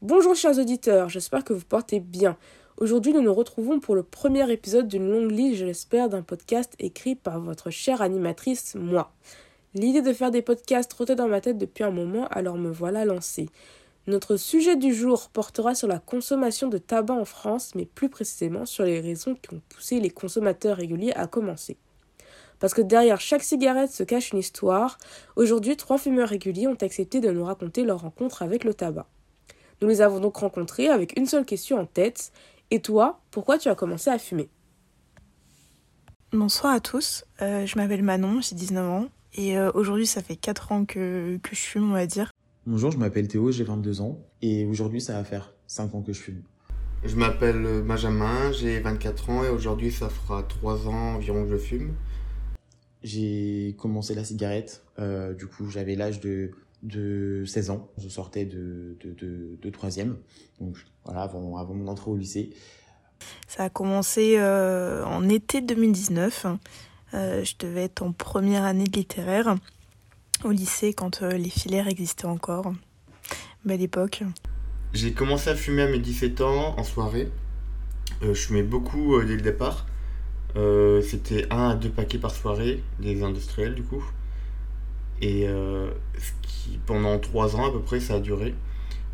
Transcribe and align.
Bonjour 0.00 0.36
chers 0.36 0.56
auditeurs, 0.60 1.08
j'espère 1.08 1.42
que 1.42 1.52
vous 1.52 1.64
portez 1.64 1.98
bien. 1.98 2.36
Aujourd'hui 2.76 3.12
nous 3.12 3.20
nous 3.20 3.34
retrouvons 3.34 3.80
pour 3.80 3.96
le 3.96 4.04
premier 4.04 4.48
épisode 4.52 4.86
d'une 4.86 5.10
longue 5.10 5.32
liste, 5.32 5.58
je 5.58 5.64
l'espère, 5.64 6.08
d'un 6.08 6.22
podcast 6.22 6.72
écrit 6.78 7.16
par 7.16 7.40
votre 7.40 7.70
chère 7.70 8.00
animatrice, 8.00 8.76
moi. 8.76 9.10
L'idée 9.74 10.00
de 10.00 10.12
faire 10.12 10.30
des 10.30 10.40
podcasts 10.40 10.88
trottait 10.88 11.16
dans 11.16 11.26
ma 11.26 11.40
tête 11.40 11.58
depuis 11.58 11.82
un 11.82 11.90
moment, 11.90 12.28
alors 12.28 12.54
me 12.54 12.70
voilà 12.70 13.04
lancé. 13.04 13.48
Notre 14.06 14.36
sujet 14.36 14.76
du 14.76 14.94
jour 14.94 15.30
portera 15.32 15.74
sur 15.74 15.88
la 15.88 15.98
consommation 15.98 16.68
de 16.68 16.78
tabac 16.78 17.14
en 17.14 17.24
France, 17.24 17.72
mais 17.74 17.84
plus 17.84 18.08
précisément 18.08 18.66
sur 18.66 18.84
les 18.84 19.00
raisons 19.00 19.34
qui 19.34 19.52
ont 19.52 19.62
poussé 19.68 19.98
les 19.98 20.10
consommateurs 20.10 20.76
réguliers 20.76 21.12
à 21.14 21.26
commencer. 21.26 21.76
Parce 22.60 22.72
que 22.72 22.82
derrière 22.82 23.20
chaque 23.20 23.42
cigarette 23.42 23.90
se 23.90 24.04
cache 24.04 24.30
une 24.30 24.38
histoire, 24.38 24.96
aujourd'hui 25.34 25.76
trois 25.76 25.98
fumeurs 25.98 26.28
réguliers 26.28 26.68
ont 26.68 26.78
accepté 26.82 27.18
de 27.18 27.32
nous 27.32 27.44
raconter 27.44 27.82
leur 27.82 28.02
rencontre 28.02 28.42
avec 28.42 28.62
le 28.62 28.74
tabac. 28.74 29.08
Nous 29.80 29.88
les 29.88 30.00
avons 30.00 30.18
donc 30.18 30.36
rencontrés 30.36 30.88
avec 30.88 31.16
une 31.16 31.26
seule 31.26 31.44
question 31.44 31.78
en 31.78 31.86
tête. 31.86 32.32
Et 32.70 32.80
toi, 32.80 33.20
pourquoi 33.30 33.58
tu 33.58 33.68
as 33.68 33.74
commencé 33.74 34.10
à 34.10 34.18
fumer? 34.18 34.48
Bonsoir 36.32 36.74
à 36.74 36.80
tous, 36.80 37.24
euh, 37.40 37.64
je 37.64 37.78
m'appelle 37.78 38.02
Manon, 38.02 38.42
j'ai 38.42 38.54
19 38.54 38.86
ans 38.86 39.08
et 39.34 39.56
euh, 39.56 39.70
aujourd'hui 39.72 40.06
ça 40.06 40.20
fait 40.20 40.36
4 40.36 40.72
ans 40.72 40.84
que, 40.84 41.38
que 41.42 41.54
je 41.54 41.60
fume 41.60 41.90
on 41.90 41.94
va 41.94 42.04
dire. 42.04 42.32
Bonjour, 42.66 42.90
je 42.90 42.98
m'appelle 42.98 43.28
Théo, 43.28 43.50
j'ai 43.50 43.64
22 43.64 44.02
ans 44.02 44.18
et 44.42 44.66
aujourd'hui 44.66 45.00
ça 45.00 45.14
va 45.14 45.24
faire 45.24 45.54
5 45.68 45.94
ans 45.94 46.02
que 46.02 46.12
je 46.12 46.20
fume. 46.20 46.42
Je 47.02 47.16
m'appelle 47.16 47.64
euh, 47.64 47.80
Benjamin, 47.80 48.52
j'ai 48.52 48.78
24 48.78 49.30
ans 49.30 49.44
et 49.44 49.48
aujourd'hui 49.48 49.90
ça 49.90 50.10
fera 50.10 50.42
3 50.42 50.86
ans 50.88 51.14
environ 51.14 51.44
que 51.44 51.52
je 51.52 51.56
fume. 51.56 51.94
J'ai 53.02 53.74
commencé 53.78 54.14
la 54.14 54.24
cigarette, 54.24 54.84
euh, 54.98 55.32
du 55.32 55.46
coup 55.46 55.70
j'avais 55.70 55.94
l'âge 55.94 56.20
de, 56.20 56.50
de 56.82 57.44
16 57.46 57.70
ans, 57.70 57.88
je 57.98 58.08
sortais 58.08 58.44
de, 58.44 58.96
de, 59.00 59.12
de, 59.12 59.58
de 59.60 59.70
3 59.70 59.90
donc 60.60 60.76
voilà, 61.04 61.22
avant, 61.22 61.56
avant 61.56 61.74
mon 61.74 61.88
entrée 61.88 62.10
au 62.10 62.16
lycée. 62.16 62.50
Ça 63.48 63.64
a 63.64 63.68
commencé 63.70 64.36
euh, 64.38 65.04
en 65.04 65.28
été 65.28 65.60
2019, 65.60 66.46
euh, 67.14 67.44
je 67.44 67.54
devais 67.58 67.84
être 67.84 68.02
en 68.02 68.12
première 68.12 68.64
année 68.64 68.84
de 68.84 68.96
littéraire 68.96 69.56
au 70.44 70.50
lycée 70.50 70.92
quand 70.92 71.22
euh, 71.22 71.32
les 71.32 71.50
filières 71.50 71.88
existaient 71.88 72.26
encore. 72.26 72.72
Belle 73.64 73.82
époque. 73.82 74.22
J'ai 74.92 75.12
commencé 75.12 75.50
à 75.50 75.54
fumer 75.54 75.82
à 75.82 75.88
mes 75.88 75.98
17 75.98 76.40
ans 76.40 76.78
en 76.78 76.84
soirée. 76.84 77.30
Euh, 78.22 78.34
je 78.34 78.40
fumais 78.46 78.62
beaucoup 78.62 79.16
euh, 79.16 79.24
dès 79.24 79.36
le 79.36 79.42
départ. 79.42 79.86
C'était 81.02 81.46
un 81.52 81.70
à 81.70 81.74
deux 81.76 81.90
paquets 81.90 82.18
par 82.18 82.32
soirée, 82.32 82.82
des 82.98 83.22
industriels 83.22 83.76
du 83.76 83.84
coup. 83.84 84.02
Et 85.20 85.46
ce 85.46 86.32
qui, 86.42 86.78
pendant 86.86 87.18
trois 87.18 87.56
ans 87.56 87.68
à 87.68 87.72
peu 87.72 87.80
près, 87.80 88.00
ça 88.00 88.14
a 88.14 88.20
duré. 88.20 88.54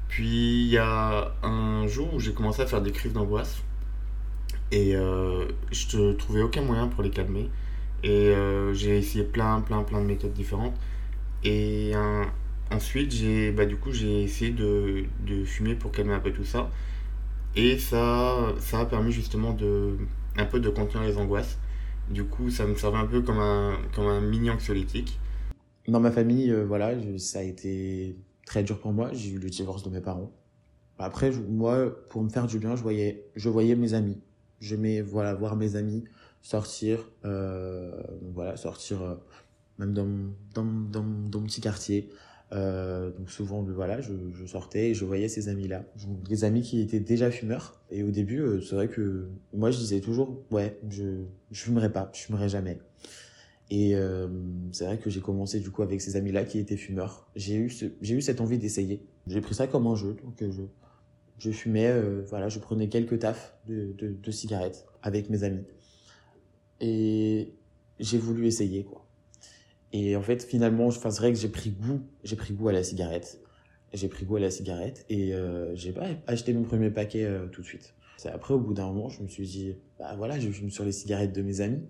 Puis 0.09 0.65
il 0.65 0.69
y 0.69 0.79
a 0.79 1.33
un 1.43 1.87
jour 1.87 2.13
où 2.15 2.21
j'ai 2.21 2.33
commencé 2.33 2.63
à 2.63 2.67
faire 2.67 2.83
des 2.83 2.93
crises 2.93 3.13
d'angoisse. 3.13 3.63
Et 4.71 4.93
je 4.93 5.99
ne 5.99 6.13
trouvais 6.13 6.43
aucun 6.43 6.63
moyen 6.63 6.89
pour 6.89 7.03
les 7.03 7.11
calmer. 7.11 7.49
Et 8.03 8.35
j'ai 8.75 8.99
essayé 8.99 9.25
plein, 9.25 9.61
plein, 9.63 9.83
plein 9.83 10.01
de 10.01 10.07
méthodes 10.07 10.35
différentes. 10.35 10.75
Et 11.43 11.93
ensuite, 12.71 13.13
j'ai 13.13 13.51
bah, 13.53 13.67
du 13.67 13.77
coup, 13.77 13.93
j'ai 13.93 14.23
essayé 14.23 14.51
de, 14.51 15.05
de, 15.27 15.45
fumer 15.45 15.75
pour 15.75 15.93
calmer 15.93 16.15
un 16.15 16.21
peu 16.21 16.33
tout 16.33 16.45
ça. 16.45 16.71
Et 17.57 17.79
ça, 17.79 18.55
ça 18.59 18.81
a 18.81 18.87
permis 18.87 19.13
justement 19.13 19.53
de, 19.53 19.97
un 20.37 20.45
peu 20.45 20.61
de 20.61 20.69
contenir 20.69 21.05
les 21.07 21.17
angoisses. 21.17 21.59
Du 22.11 22.25
coup, 22.25 22.51
ça 22.51 22.67
me 22.67 22.75
servait 22.75 22.99
un 22.99 23.07
peu 23.07 23.23
comme 23.23 23.39
un, 23.39 23.79
comme 23.95 24.07
un 24.07 24.21
mini 24.21 24.51
anxiolytique. 24.51 25.19
Dans 25.87 26.01
ma 26.01 26.11
famille, 26.11 26.51
euh, 26.51 26.65
voilà, 26.65 26.95
ça 27.19 27.41
a 27.41 27.43
été 27.43 28.17
très 28.47 28.63
dur 28.63 28.81
pour 28.81 28.93
moi. 28.93 29.11
J'ai 29.13 29.31
eu 29.31 29.39
le 29.39 29.51
divorce 29.51 29.83
de 29.83 29.91
mes 29.91 30.01
parents. 30.01 30.33
Après, 30.99 31.31
moi, 31.31 31.95
pour 32.09 32.23
me 32.23 32.31
faire 32.31 32.47
du 32.47 32.59
bien, 32.59 32.75
je 32.75 32.83
voyais, 32.83 33.29
je 33.37 33.49
voyais 33.51 33.77
mes 33.77 33.93
amis. 33.93 34.19
J'aimais 34.61 35.03
voilà, 35.03 35.35
voir 35.35 35.57
mes 35.57 35.77
amis 35.77 36.05
sortir, 36.41 37.11
euh, 37.25 38.03
voilà, 38.33 38.57
sortir 38.57 39.03
euh, 39.03 39.15
même 39.79 39.93
dans, 39.93 40.09
dans, 40.55 40.65
dans, 40.65 41.03
mon 41.03 41.47
petit 41.47 41.61
quartier. 41.61 42.11
Donc 42.53 43.29
souvent, 43.31 43.63
voilà, 43.63 44.01
je, 44.01 44.13
je, 44.33 44.47
sortais 44.47 44.91
et 44.91 44.95
je 44.95 45.05
voyais 45.05 45.29
ces 45.29 45.49
amis-là. 45.49 45.85
Des 46.29 46.45
amis 46.45 46.63
qui 46.63 46.81
étaient 46.81 47.01
déjà 47.01 47.31
fumeurs. 47.31 47.81
Et 47.91 48.05
au 48.05 48.13
début, 48.13 48.63
c'est 48.63 48.77
vrai 48.77 48.89
que 48.89 49.29
moi, 49.53 49.73
je 49.73 49.79
disais 49.79 50.01
toujours, 50.01 50.41
ouais, 50.53 50.79
je, 50.89 51.25
je 51.51 51.63
fumerai 51.63 51.91
pas, 51.91 52.11
je 52.15 52.21
fumerai 52.21 52.49
jamais. 52.49 52.79
Et 53.71 53.95
euh, 53.95 54.29
c'est 54.73 54.85
vrai 54.85 54.99
que 54.99 55.11
j'ai 55.11 55.21
commencé 55.21 55.59
du 55.61 55.71
coup 55.71 55.83
avec 55.83 56.01
ces 56.01 56.17
amis-là 56.17 56.45
qui 56.45 56.59
étaient 56.59 56.77
fumeurs. 56.77 57.29
J'ai 57.35 57.57
eu, 57.57 57.73
j'ai 58.01 58.15
eu 58.15 58.21
cette 58.21 58.41
envie 58.41 58.59
d'essayer. 58.59 59.03
J'ai 59.27 59.41
pris 59.41 59.55
ça 59.55 59.67
comme 59.67 59.87
un 59.87 59.95
jeu. 59.95 60.17
Donc 60.23 60.35
je, 60.39 60.63
je 61.39 61.51
fumais, 61.51 61.89
euh, 61.89 62.23
voilà, 62.29 62.49
je 62.49 62.59
prenais 62.59 62.89
quelques 62.89 63.19
tafs 63.19 63.55
de, 63.67 63.95
de, 63.99 64.31
cigarettes 64.31 64.87
avec 65.03 65.31
mes 65.31 65.45
amis. 65.45 65.65
Et 66.81 67.55
j'ai 67.99 68.19
voulu 68.19 68.47
essayer, 68.47 68.85
quoi. 68.85 69.07
Et 69.93 70.17
en 70.17 70.23
fait, 70.23 70.43
finalement, 70.43 70.91
c'est 70.91 71.09
vrai 71.09 71.33
que 71.33 71.39
j'ai 71.39 71.49
pris 71.49 71.71
goût, 71.71 72.01
j'ai 72.25 72.37
pris 72.37 72.53
goût 72.55 72.69
à 72.69 72.73
la 72.73 72.83
cigarette. 72.83 73.41
J'ai 73.93 74.09
pris 74.09 74.25
goût 74.25 74.37
à 74.37 74.41
la 74.41 74.51
cigarette 74.51 75.07
et 75.09 75.35
euh, 75.35 75.73
j'ai 75.77 75.93
pas 75.93 76.07
acheté 76.27 76.53
mon 76.53 76.65
premier 76.65 76.91
paquet 76.91 77.25
euh, 77.25 77.47
tout 77.47 77.61
de 77.61 77.67
suite. 77.67 77.95
Après, 78.25 78.55
au 78.55 78.59
bout 78.59 78.73
d'un 78.73 78.87
moment, 78.87 79.09
je 79.09 79.23
me 79.23 79.29
suis 79.29 79.47
dit, 79.47 79.77
bah 79.99 80.15
voilà, 80.17 80.41
je 80.41 80.49
fume 80.49 80.71
sur 80.71 80.85
les 80.85 80.93
cigarettes 80.93 81.35
de 81.35 81.43
mes 81.43 81.61
amis. 81.61 81.83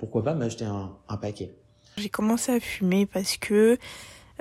Pourquoi 0.00 0.24
pas 0.24 0.32
m'acheter 0.32 0.64
un, 0.64 1.16
paquet 1.18 1.52
J'ai 1.98 2.08
commencé 2.08 2.52
à 2.52 2.58
fumer 2.58 3.04
parce 3.04 3.36
que 3.36 3.76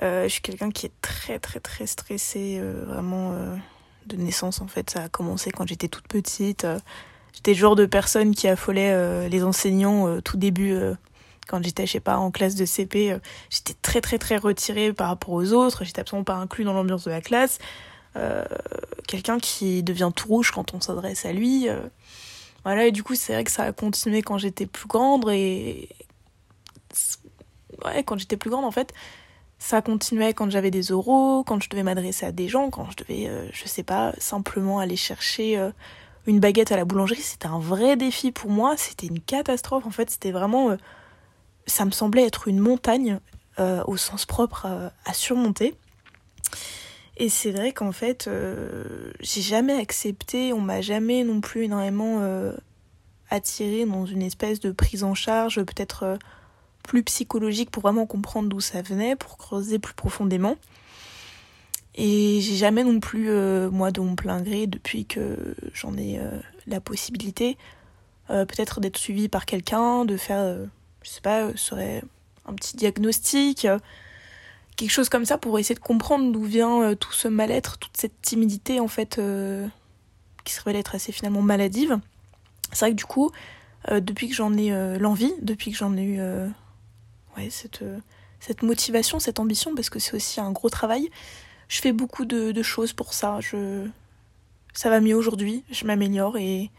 euh, 0.02 0.24
je 0.24 0.30
suis 0.30 0.42
quelqu'un 0.42 0.72
qui 0.72 0.86
est 0.86 0.94
très 1.02 1.38
très 1.38 1.60
très 1.60 1.86
stressé, 1.86 2.60
euh, 2.62 2.86
vraiment 2.86 3.34
euh, 3.34 3.58
de 4.06 4.16
naissance 4.16 4.62
en 4.62 4.68
fait. 4.68 4.90
Ça 4.90 5.04
a 5.04 5.10
commencé 5.10 5.52
quand 5.52 5.68
j'étais 5.68 5.90
toute 5.90 6.08
petite. 6.08 6.66
J'étais 7.34 7.52
le 7.52 7.58
genre 7.58 7.76
de 7.76 7.86
personne 7.86 8.34
qui 8.34 8.48
affolait 8.48 9.28
les 9.28 9.44
enseignants 9.44 10.22
tout 10.22 10.38
début 10.38 10.80
quand 11.50 11.62
j'étais, 11.62 11.86
je 11.86 11.92
sais 11.92 12.00
pas, 12.00 12.18
en 12.18 12.32
classe 12.32 12.56
de 12.56 12.66
CP, 12.66 13.18
j'étais 13.50 13.76
très 13.82 14.00
très 14.00 14.18
très 14.18 14.38
retirée 14.38 14.94
par 14.94 15.10
rapport 15.10 15.32
aux 15.32 15.52
autres, 15.52 15.84
j'étais 15.84 16.00
absolument 16.00 16.24
pas 16.24 16.36
inclus 16.36 16.64
dans 16.64 16.74
l'ambiance 16.74 17.04
de 17.04 17.12
la 17.12 17.22
classe. 17.22 17.60
Quelqu'un 19.08 19.40
qui 19.40 19.84
devient 19.84 20.12
tout 20.16 20.28
rouge 20.28 20.52
quand 20.52 20.74
on 20.74 20.80
s'adresse 20.80 21.26
à 21.26 21.34
lui. 21.34 21.68
Et 22.78 22.92
du 22.92 23.04
coup, 23.04 23.16
c'est 23.16 23.34
vrai 23.34 23.44
que 23.44 23.52
ça 23.52 23.64
a 23.64 23.72
continué 23.72 24.22
quand 24.22 24.38
j'étais 24.38 24.66
plus 24.66 24.88
grande 24.88 25.30
et. 25.30 25.90
Ouais, 27.86 28.04
quand 28.04 28.18
j'étais 28.18 28.36
plus 28.36 28.50
grande, 28.50 28.66
en 28.66 28.72
fait, 28.72 28.94
ça 29.58 29.82
continuait 29.82 30.34
quand 30.34 30.50
j'avais 30.50 30.72
des 30.72 30.92
oraux, 30.92 31.44
quand 31.44 31.62
je 31.62 31.70
devais 31.70 31.84
m'adresser 31.84 32.26
à 32.26 32.32
des 32.32 32.48
gens, 32.48 32.70
quand 32.70 32.90
je 32.92 32.98
devais, 32.98 33.28
euh, 33.28 33.48
je 33.54 33.68
sais 33.68 33.84
pas, 33.84 34.14
simplement 34.18 34.80
aller 34.80 34.98
chercher 34.98 35.58
euh, 35.58 35.72
une 36.28 36.40
baguette 36.40 36.72
à 36.72 36.78
la 36.78 36.86
boulangerie. 36.86 37.22
C'était 37.22 37.48
un 37.48 37.60
vrai 37.60 37.96
défi 37.96 38.32
pour 38.32 38.50
moi, 38.50 38.76
c'était 38.78 39.08
une 39.08 39.22
catastrophe, 39.22 39.86
en 39.86 39.92
fait, 39.92 40.10
c'était 40.10 40.32
vraiment 40.32 40.76
ça 41.68 41.86
me 41.86 41.92
semblait 41.92 42.26
être 42.26 42.48
une 42.48 42.60
montagne 42.60 43.20
euh, 43.60 43.84
au 43.86 43.96
sens 43.96 44.26
propre 44.26 44.92
à 45.06 45.14
surmonter. 45.14 45.76
Et 47.22 47.28
c'est 47.28 47.52
vrai 47.52 47.74
qu'en 47.74 47.92
fait, 47.92 48.28
euh, 48.28 49.12
j'ai 49.20 49.42
jamais 49.42 49.74
accepté, 49.74 50.54
on 50.54 50.62
m'a 50.62 50.80
jamais 50.80 51.26
non 51.26 51.42
plus 51.42 51.66
énormément 51.66 52.20
euh, 52.22 52.54
attiré 53.30 53.86
dans 53.86 54.06
une 54.06 54.22
espèce 54.22 54.62
de 54.62 54.72
prise 54.72 55.04
en 55.04 55.14
charge 55.14 55.62
peut-être 55.64 56.04
euh, 56.04 56.18
plus 56.82 57.04
psychologique 57.04 57.72
pour 57.72 57.84
vraiment 57.84 58.06
comprendre 58.06 58.48
d'où 58.48 58.62
ça 58.62 58.82
venait, 58.82 59.18
pour 59.18 59.38
creuser 59.38 59.80
plus 59.80 59.94
profondément. 59.94 60.56
Et 61.96 62.40
j'ai 62.40 62.56
jamais 62.56 62.86
non 62.86 63.02
plus, 63.02 63.30
euh, 63.30 63.70
moi 63.70 63.92
de 63.92 64.00
mon 64.00 64.16
plein 64.16 64.42
gré, 64.42 64.66
depuis 64.66 65.06
que 65.06 65.56
j'en 65.74 65.98
ai 65.98 66.22
la 66.68 66.80
possibilité, 66.80 67.58
peut-être 68.30 68.80
d'être 68.80 68.98
suivie 68.98 69.28
par 69.28 69.46
quelqu'un, 69.46 70.06
de 70.06 70.16
faire 70.16 70.58
je 71.02 71.10
sais 71.10 71.22
pas, 71.22 71.50
serait 71.58 72.02
un 72.46 72.54
petit 72.54 72.78
diagnostic, 72.78 73.68
quelque 74.80 74.92
chose 74.92 75.10
comme 75.10 75.26
ça 75.26 75.38
pour 75.38 75.60
essayer 75.60 75.76
de 75.76 75.80
comprendre 75.80 76.32
d'où 76.32 76.44
vient 76.44 76.82
euh, 76.82 76.96
tout 76.96 77.12
ce 77.12 77.28
mal-être, 77.28 77.78
toute 77.78 77.96
cette 77.98 78.22
timidité 78.22 78.80
en 78.80 78.88
fait 78.88 79.18
euh, 79.20 79.68
qui 80.44 80.54
se 80.54 80.62
révèle 80.62 80.80
être 80.80 80.96
assez 80.96 81.12
finalement 81.12 81.42
maladive. 81.42 82.00
C'est 82.72 82.80
vrai 82.80 82.92
que 82.92 82.96
du 82.96 83.06
coup, 83.06 83.32
depuis 83.90 84.30
que 84.30 84.36
j'en 84.36 84.56
ai 84.56 84.70
l'envie, 85.00 85.34
depuis 85.42 85.72
que 85.72 85.78
j'en 85.78 85.98
ai 85.98 86.04
eu 86.04 86.22
ouais, 87.36 87.50
cette, 87.50 87.84
cette 88.40 88.62
motivation, 88.62 89.20
cette 89.20 89.40
ambition, 89.40 89.74
parce 89.74 89.90
que 89.90 89.98
c'est 89.98 90.16
aussi 90.16 90.40
un 90.40 90.52
gros 90.52 90.70
travail, 90.70 91.10
je 91.68 91.82
fais 91.82 91.94
beaucoup 91.94 92.26
de, 92.26 92.52
de 92.52 92.64
choses 92.64 92.94
pour 92.94 93.14
ça. 93.14 93.40
Je... 93.40 93.88
Ça 94.74 94.92
va 94.92 95.00
mieux 95.00 95.16
aujourd'hui, 95.16 95.64
je 95.72 95.86
m'améliore 95.86 96.38
et 96.38 96.70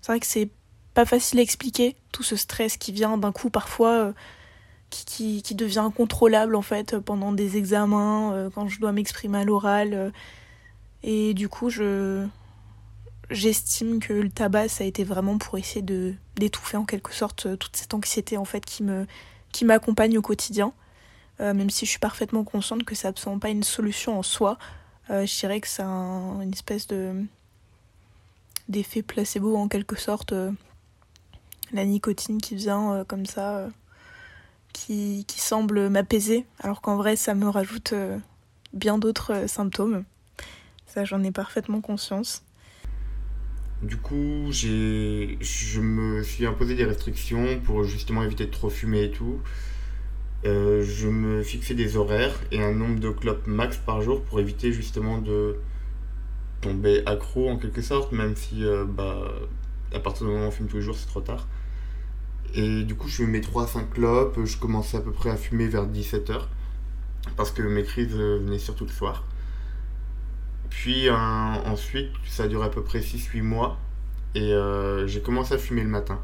c'est 0.00 0.12
vrai 0.12 0.20
que 0.20 0.26
c'est 0.26 0.50
pas 0.94 1.04
facile 1.04 1.38
à 1.38 1.42
expliquer, 1.42 1.96
tout 2.12 2.22
ce 2.22 2.36
stress 2.36 2.76
qui 2.76 2.92
vient 2.92 3.16
d'un 3.16 3.32
coup 3.32 3.50
parfois, 3.50 3.92
euh, 3.92 4.12
qui, 4.90 5.54
devient 5.54 5.80
incontrôlable 5.80 6.54
en 6.56 6.62
fait 6.62 6.98
pendant 6.98 7.32
des 7.32 7.56
examens, 7.56 8.32
euh, 8.34 8.50
quand 8.50 8.68
je 8.68 8.80
dois 8.80 8.92
m'exprimer 8.92 9.38
à 9.38 9.44
l'oral. 9.44 9.94
Euh, 9.94 10.10
et 11.02 11.34
du 11.34 11.48
coup, 11.48 11.70
je 11.70 12.26
j'estime 13.30 14.00
que 14.00 14.12
le 14.12 14.28
tabac, 14.30 14.68
ça 14.68 14.84
a 14.84 14.86
été 14.86 15.04
vraiment 15.04 15.38
pour 15.38 15.56
essayer 15.58 15.82
de 15.82 16.14
d'étouffer 16.36 16.76
en 16.76 16.84
quelque 16.84 17.12
sorte 17.12 17.58
toute 17.58 17.76
cette 17.76 17.94
anxiété 17.94 18.36
en 18.36 18.44
fait 18.44 18.64
qui 18.64 18.82
me 18.82 19.06
qui 19.52 19.64
m'accompagne 19.64 20.18
au 20.18 20.22
quotidien. 20.22 20.72
même 21.40 21.70
si 21.70 21.86
je 21.86 21.90
suis 21.90 21.98
parfaitement 22.00 22.44
consciente 22.44 22.84
que 22.84 22.94
ça 22.94 23.08
absolument 23.08 23.40
pas 23.40 23.48
une 23.50 23.62
solution 23.62 24.18
en 24.18 24.22
soi, 24.22 24.58
Euh, 25.10 25.26
je 25.26 25.38
dirais 25.40 25.60
que 25.60 25.68
c'est 25.68 25.82
un, 25.82 26.40
une 26.40 26.52
espèce 26.52 26.86
de 26.86 27.24
d'effet 28.68 29.02
placebo 29.02 29.56
en 29.56 29.68
quelque 29.68 29.96
sorte. 29.96 30.32
euh, 30.32 30.52
la 31.72 31.84
nicotine 31.84 32.40
qui 32.40 32.54
vient 32.56 32.94
euh, 32.94 33.04
comme 33.04 33.26
ça, 33.26 33.58
euh, 33.58 33.70
qui, 34.72 35.24
qui 35.26 35.40
semble 35.40 35.88
m'apaiser, 35.88 36.46
alors 36.60 36.80
qu'en 36.80 36.96
vrai 36.96 37.16
ça 37.16 37.34
me 37.34 37.48
rajoute 37.48 37.92
euh, 37.92 38.18
bien 38.72 38.98
d'autres 38.98 39.32
euh, 39.32 39.46
symptômes. 39.46 40.04
Ça 40.86 41.04
j'en 41.04 41.22
ai 41.22 41.30
parfaitement 41.30 41.80
conscience. 41.80 42.44
Du 43.82 43.96
coup, 43.96 44.48
j'ai, 44.50 45.38
je 45.40 45.80
me 45.80 46.22
suis 46.22 46.44
imposé 46.44 46.74
des 46.74 46.84
restrictions 46.84 47.60
pour 47.60 47.84
justement 47.84 48.22
éviter 48.22 48.44
de 48.44 48.50
trop 48.50 48.68
fumer 48.68 49.04
et 49.04 49.10
tout. 49.10 49.40
Euh, 50.44 50.82
je 50.84 51.08
me 51.08 51.42
fixais 51.42 51.74
des 51.74 51.96
horaires 51.96 52.38
et 52.50 52.62
un 52.62 52.72
nombre 52.72 53.00
de 53.00 53.10
clopes 53.10 53.46
max 53.46 53.78
par 53.78 54.02
jour 54.02 54.22
pour 54.22 54.40
éviter 54.40 54.72
justement 54.72 55.18
de 55.18 55.56
tomber 56.60 57.02
accro 57.06 57.48
en 57.48 57.56
quelque 57.56 57.80
sorte, 57.80 58.12
même 58.12 58.36
si 58.36 58.64
bah, 58.88 59.32
à 59.94 59.98
partir 60.00 60.26
du 60.26 60.32
moment 60.32 60.44
où 60.44 60.48
on 60.48 60.50
fume 60.50 60.66
tous 60.66 60.76
les 60.76 60.82
jours, 60.82 60.96
c'est 60.96 61.06
trop 61.06 61.22
tard. 61.22 61.46
Et 62.54 62.82
du 62.82 62.94
coup, 62.94 63.08
je 63.08 63.16
fumais 63.16 63.40
3 63.40 63.64
à 63.64 63.66
5 63.66 63.90
clopes, 63.90 64.44
je 64.44 64.56
commençais 64.58 64.96
à 64.96 65.00
peu 65.00 65.12
près 65.12 65.30
à 65.30 65.36
fumer 65.36 65.68
vers 65.68 65.86
17h 65.86 66.46
parce 67.36 67.50
que 67.50 67.62
mes 67.62 67.84
crises 67.84 68.14
euh, 68.14 68.38
venaient 68.38 68.58
surtout 68.58 68.84
le 68.84 68.90
soir. 68.90 69.24
Puis 70.68 71.10
ensuite, 71.10 72.10
ça 72.26 72.44
a 72.44 72.48
duré 72.48 72.66
à 72.66 72.68
peu 72.70 72.82
près 72.82 73.00
6-8 73.00 73.42
mois 73.42 73.78
et 74.34 74.54
euh, 74.54 75.06
j'ai 75.06 75.20
commencé 75.20 75.52
à 75.54 75.58
fumer 75.58 75.82
le 75.82 75.88
matin 75.88 76.20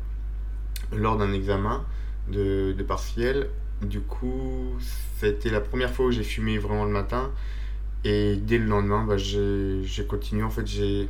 lors 0.93 1.19
d'un 1.19 1.32
examen 1.32 1.84
de, 2.29 2.72
de 2.72 2.82
partiel. 2.82 3.50
Du 3.82 4.00
coup, 4.00 4.76
c'était 5.19 5.50
la 5.50 5.61
première 5.61 5.93
fois 5.93 6.06
où 6.06 6.11
j'ai 6.12 6.22
fumé 6.22 6.58
vraiment 6.58 6.84
le 6.84 6.93
matin 6.93 7.32
et 8.05 8.37
dès 8.37 8.58
le 8.58 8.67
lendemain, 8.67 9.05
bah, 9.05 9.17
j'ai 9.17 10.06
continué. 10.06 10.44
En 10.44 10.50
fait, 10.50 10.64
j'ai 10.67 11.08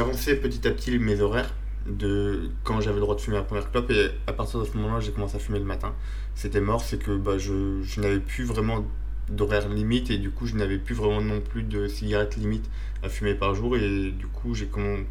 avancé 0.00 0.36
petit 0.36 0.66
à 0.66 0.70
petit 0.70 0.98
mes 0.98 1.20
horaires 1.20 1.52
de 1.86 2.50
quand 2.62 2.80
j'avais 2.80 2.96
le 2.96 3.00
droit 3.02 3.14
de 3.14 3.20
fumer 3.20 3.36
la 3.36 3.42
première 3.42 3.70
clope 3.70 3.90
et 3.90 4.10
à 4.26 4.32
partir 4.32 4.60
de 4.60 4.64
ce 4.64 4.76
moment-là, 4.76 5.00
j'ai 5.00 5.12
commencé 5.12 5.36
à 5.36 5.38
fumer 5.38 5.58
le 5.58 5.64
matin. 5.64 5.94
C'était 6.34 6.60
mort, 6.60 6.82
c'est 6.82 6.98
que 6.98 7.16
bah, 7.16 7.38
je, 7.38 8.00
n'avais 8.00 8.20
plus 8.20 8.44
vraiment 8.44 8.84
d'horaire 9.30 9.68
limite 9.68 10.10
et 10.10 10.18
du 10.18 10.30
coup 10.30 10.46
je 10.46 10.54
n'avais 10.54 10.78
plus 10.78 10.94
vraiment 10.94 11.22
non 11.22 11.40
plus 11.40 11.62
de 11.62 11.88
cigarettes 11.88 12.36
limite 12.36 12.68
à 13.02 13.08
fumer 13.08 13.34
par 13.34 13.54
jour 13.54 13.74
et 13.76 14.10
du 14.10 14.26
coup 14.26 14.54
j'ai 14.54 14.66
comm- 14.66 15.04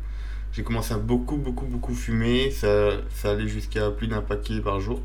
j'ai 0.51 0.61
commencé 0.63 0.93
à 0.93 0.97
beaucoup 0.97 1.37
beaucoup 1.37 1.65
beaucoup 1.65 1.93
fumer. 1.93 2.51
Ça, 2.51 2.91
ça 3.09 3.31
allait 3.31 3.47
jusqu'à 3.47 3.89
plus 3.91 4.07
d'un 4.07 4.21
paquet 4.21 4.59
par 4.61 4.79
jour. 4.79 5.01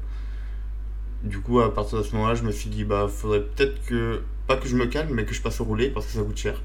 Du 1.23 1.41
coup 1.41 1.61
à 1.61 1.75
partir 1.75 1.99
de 1.99 2.03
ce 2.05 2.15
moment 2.15 2.29
là 2.29 2.35
je 2.35 2.45
me 2.45 2.53
suis 2.53 2.71
dit 2.71 2.85
bah 2.85 3.09
faudrait 3.09 3.43
peut-être 3.43 3.85
que 3.87 4.23
pas 4.47 4.57
que 4.57 4.69
je 4.69 4.77
me 4.77 4.87
calme 4.87 5.15
mais 5.15 5.25
que 5.25 5.35
je 5.35 5.43
passe 5.43 5.61
au 5.61 5.65
roulé 5.65 5.91
parce 5.91 6.07
que 6.07 6.13
ça 6.13 6.23
coûte 6.23 6.37
cher 6.37 6.61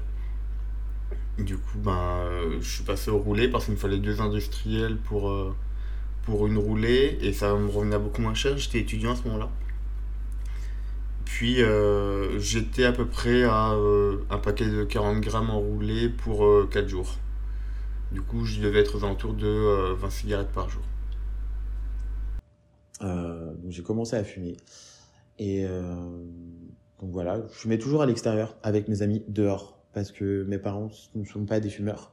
du 1.38 1.56
coup 1.56 1.78
ben 1.78 1.92
euh, 1.92 2.60
je 2.60 2.76
suis 2.76 2.84
passé 2.84 3.10
au 3.10 3.18
roulé 3.18 3.48
parce 3.48 3.64
qu'il 3.64 3.74
me 3.74 3.78
fallait 3.78 3.98
deux 3.98 4.20
industriels 4.20 4.96
pour 4.96 5.30
euh, 5.30 5.54
pour 6.22 6.46
une 6.46 6.58
roulée 6.58 7.18
et 7.20 7.32
ça 7.32 7.54
me 7.54 7.68
revenait 7.68 7.98
beaucoup 7.98 8.22
moins 8.22 8.34
cher 8.34 8.56
j'étais 8.56 8.80
étudiant 8.80 9.12
à 9.12 9.16
ce 9.16 9.24
moment 9.24 9.38
là 9.38 9.50
puis 11.24 11.62
euh, 11.62 12.38
j'étais 12.38 12.84
à 12.84 12.92
peu 12.92 13.06
près 13.06 13.42
à 13.42 13.72
un 14.30 14.38
paquet 14.38 14.66
de 14.66 14.84
40 14.84 15.20
grammes 15.20 15.50
enroulé 15.50 16.08
pour 16.08 16.44
euh, 16.44 16.68
4 16.70 16.86
jours. 16.88 17.16
Du 18.12 18.22
coup, 18.22 18.44
je 18.44 18.60
devais 18.60 18.78
être 18.80 18.96
aux 18.96 19.04
alentours 19.04 19.34
de 19.34 19.46
euh, 19.46 19.94
20 19.94 20.10
cigarettes 20.10 20.52
par 20.52 20.68
jour. 20.68 20.82
Donc 23.00 23.70
j'ai 23.70 23.82
commencé 23.82 24.14
à 24.16 24.22
fumer. 24.22 24.56
Et 25.38 25.66
donc 27.00 27.10
voilà, 27.10 27.42
je 27.52 27.58
fumais 27.58 27.78
toujours 27.78 28.00
à 28.00 28.06
l'extérieur 28.06 28.56
avec 28.62 28.88
mes 28.88 29.02
amis 29.02 29.22
dehors 29.28 29.83
parce 29.94 30.12
que 30.12 30.44
mes 30.44 30.58
parents 30.58 30.90
ne 31.14 31.24
sont 31.24 31.44
pas 31.46 31.60
des 31.60 31.70
fumeurs. 31.70 32.12